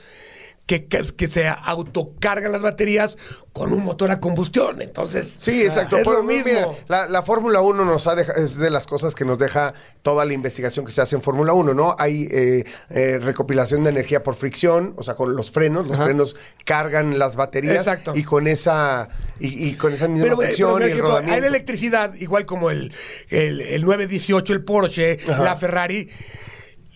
[0.78, 3.18] que, que, se autocargan las baterías
[3.52, 4.80] con un motor a combustión.
[4.82, 5.96] Entonces, Sí, exacto.
[5.96, 6.44] Es Pero, lo mismo.
[6.46, 9.72] mira, la, la Fórmula 1 nos ha deja- es de las cosas que nos deja
[10.02, 11.96] toda la investigación que se hace en Fórmula 1, ¿no?
[11.98, 15.88] Hay eh, eh, recopilación de energía por fricción, o sea, con los frenos.
[15.88, 17.76] Los frenos cargan las baterías.
[17.78, 18.12] Exacto.
[18.14, 19.08] Y con esa,
[19.40, 21.40] y, y con esa misma Pero, eh, fricción pero, y el hay rodamiento.
[21.40, 22.92] la electricidad, igual como el,
[23.28, 25.42] el, el 918, el Porsche, Ajá.
[25.42, 26.08] la Ferrari.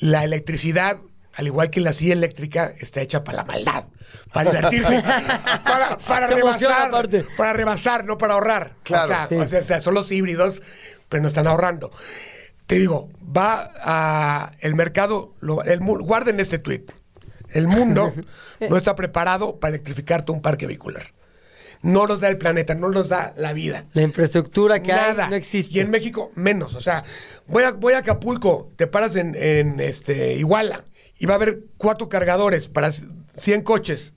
[0.00, 0.98] La electricidad,
[1.36, 3.84] al igual que la silla eléctrica, está hecha para la maldad.
[4.32, 5.02] Para divertirse.
[5.64, 6.90] para para rebasar.
[7.36, 8.72] Para rebasar, no para ahorrar.
[8.82, 9.04] Claro.
[9.04, 9.34] O sea, Sí.
[9.36, 10.62] o sea, o sea, son los híbridos,
[11.08, 11.92] pero no están ahorrando.
[12.66, 16.84] Te digo, va a el mercado, lo- el mu- guarden este tweet.
[17.50, 18.12] El mundo
[18.68, 21.12] no está preparado para electrificar todo un parque vehicular.
[21.82, 23.84] No nos da el planeta, no nos da la vida.
[23.92, 25.24] La infraestructura que Nada.
[25.24, 25.76] hay no existe.
[25.76, 26.74] Y en México, menos.
[26.74, 27.04] O sea,
[27.46, 30.84] voy a, voy a Acapulco, te paras en, en, este, Iguala
[31.18, 34.12] y va a haber cuatro cargadores para 100 coches.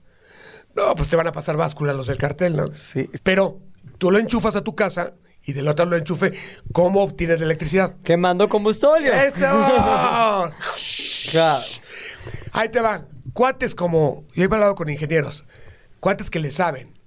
[0.74, 2.66] No, pues te van a pasar báscula los del cartel, ¿no?
[2.74, 3.08] Sí.
[3.22, 3.60] Pero
[3.98, 6.32] tú lo enchufas a tu casa y del otro lo enchufe,
[6.72, 7.96] ¿cómo obtienes la electricidad?
[8.04, 9.12] Quemando combustóleo.
[9.12, 10.52] ¡Eso!
[11.30, 11.62] Claro.
[12.52, 13.06] Ahí te van.
[13.34, 14.24] Cuates como.
[14.34, 15.44] Yo he hablado con ingenieros.
[16.00, 16.98] Cuates que le saben.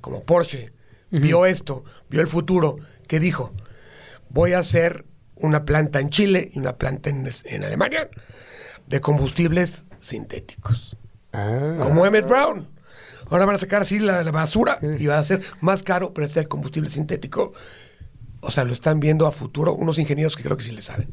[0.00, 0.72] Como Porsche.
[1.10, 1.82] Vio esto.
[2.08, 2.76] Vio el futuro.
[3.08, 3.52] ¿Qué dijo?
[4.28, 8.08] Voy a hacer una planta en Chile y una planta en, en Alemania
[8.86, 10.96] de combustibles sintéticos.
[11.32, 12.68] Como Emmett Brown.
[13.30, 16.26] Ahora van a sacar así la, la basura y va a ser más caro, pero
[16.26, 17.52] este combustible sintético.
[18.40, 21.12] O sea, lo están viendo a futuro unos ingenieros que creo que sí le saben.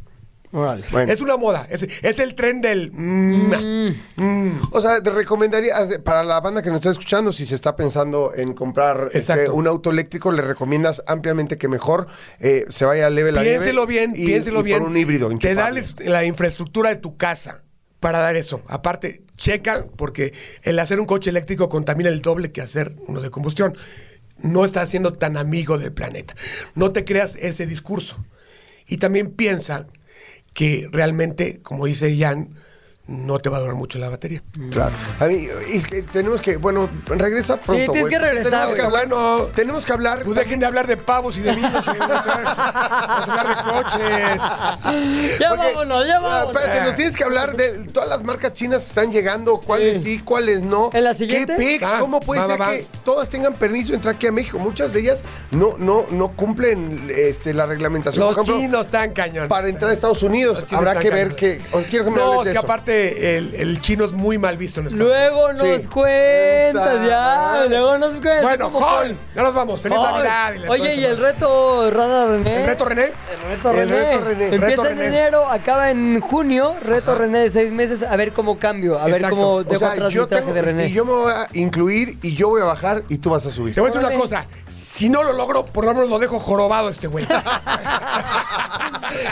[0.52, 0.84] Bueno.
[1.08, 1.66] Es una moda.
[1.70, 2.92] Es, es el tren del.
[2.92, 4.62] mm, mm.
[4.72, 5.74] O sea, te recomendaría,
[6.04, 9.68] para la banda que nos está escuchando, si se está pensando en comprar este, un
[9.68, 12.08] auto eléctrico, le recomiendas ampliamente que mejor
[12.40, 14.80] eh, se vaya a leve la Piénselo bien, y, piénselo y bien.
[14.80, 15.30] por un híbrido.
[15.40, 17.64] Te da la infraestructura de tu casa
[18.02, 18.62] para dar eso.
[18.68, 20.34] Aparte, checa, porque
[20.64, 23.78] el hacer un coche eléctrico contamina el doble que hacer uno de combustión.
[24.40, 26.34] No estás siendo tan amigo del planeta.
[26.74, 28.18] No te creas ese discurso.
[28.88, 29.88] Y también piensa
[30.54, 32.56] que realmente, como dice Jan,
[33.12, 34.42] no te va a durar mucho la batería.
[34.72, 34.92] Claro.
[35.20, 37.92] A mí, es que tenemos que, bueno, regresa pronto.
[37.92, 38.14] tienes güey.
[38.14, 39.08] que regresar, Tenemos que hablar,
[39.56, 40.22] tenemos que hablar.
[40.24, 41.84] Pues dejen de hablar de pavos y de vinos.
[41.86, 45.40] y vamos a hablar de coches.
[45.40, 46.56] Ya Porque- vámonos, ya Ah, vámonos.
[46.62, 50.20] espérate, nos tienes que hablar de todas las marcas chinas que están llegando, cuáles sí,
[50.20, 50.90] cuáles no.
[50.94, 51.56] ¿En la siguiente?
[51.58, 51.80] ¿Qué?
[51.84, 52.72] Ah, ¿Cómo puede va, ser va, va.
[52.74, 54.60] que todas tengan permiso de entrar aquí a México?
[54.60, 58.26] Muchas de ellas no, no, no cumplen este, la reglamentación.
[58.26, 59.48] Los Por ejemplo, chinos están cañón.
[59.48, 61.60] para entrar a Estados Unidos habrá que ver que.
[61.90, 62.62] quiero que me No, es que eso.
[63.10, 65.88] El, el chino es muy mal visto en Estados Luego nos Sí.
[65.88, 67.66] cuentas, ya.
[67.70, 68.42] Luego nos cuentas.
[68.44, 69.26] Bueno, ¿Cómo Joel, fue?
[69.36, 69.82] ya nos vamos.
[69.82, 70.54] Feliz Ay, Navidad.
[70.66, 70.96] y Oye.
[70.96, 72.62] ¿y el reto Rada René?
[72.62, 73.04] ¿El reto René?
[73.06, 73.96] El reto El René.
[74.12, 74.44] reto René.
[74.46, 75.08] Empieza Reto en René.
[75.20, 76.76] enero, acaba en junio.
[76.86, 78.04] Reto René de seis meses.
[78.04, 79.00] A ver cómo cambio.
[79.00, 80.88] A ver cómo dejo O sea, atrás yo mi traje tengo, de René.
[80.88, 83.52] y yo me voy a incluir y yo voy a bajar y tú vas a
[83.52, 83.74] subir.
[83.76, 84.46] Te voy a decir una cosa.
[85.02, 87.26] Si no lo logro, por lo menos lo dejo jorobado este güey.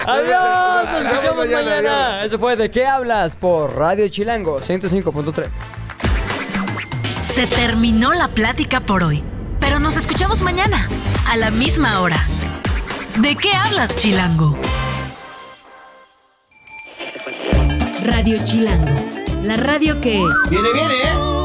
[0.07, 1.69] Adiós, nos vemos mañana.
[1.69, 3.35] mañana, Eso fue ¿De qué hablas?
[3.35, 5.47] Por Radio Chilango 105.3.
[7.21, 9.23] Se terminó la plática por hoy,
[9.59, 10.89] pero nos escuchamos mañana,
[11.27, 12.17] a la misma hora.
[13.17, 14.57] ¿De qué hablas, Chilango?
[18.03, 18.99] Radio Chilango,
[19.43, 20.19] la radio que...
[20.49, 21.38] Viene, viene, ¿eh?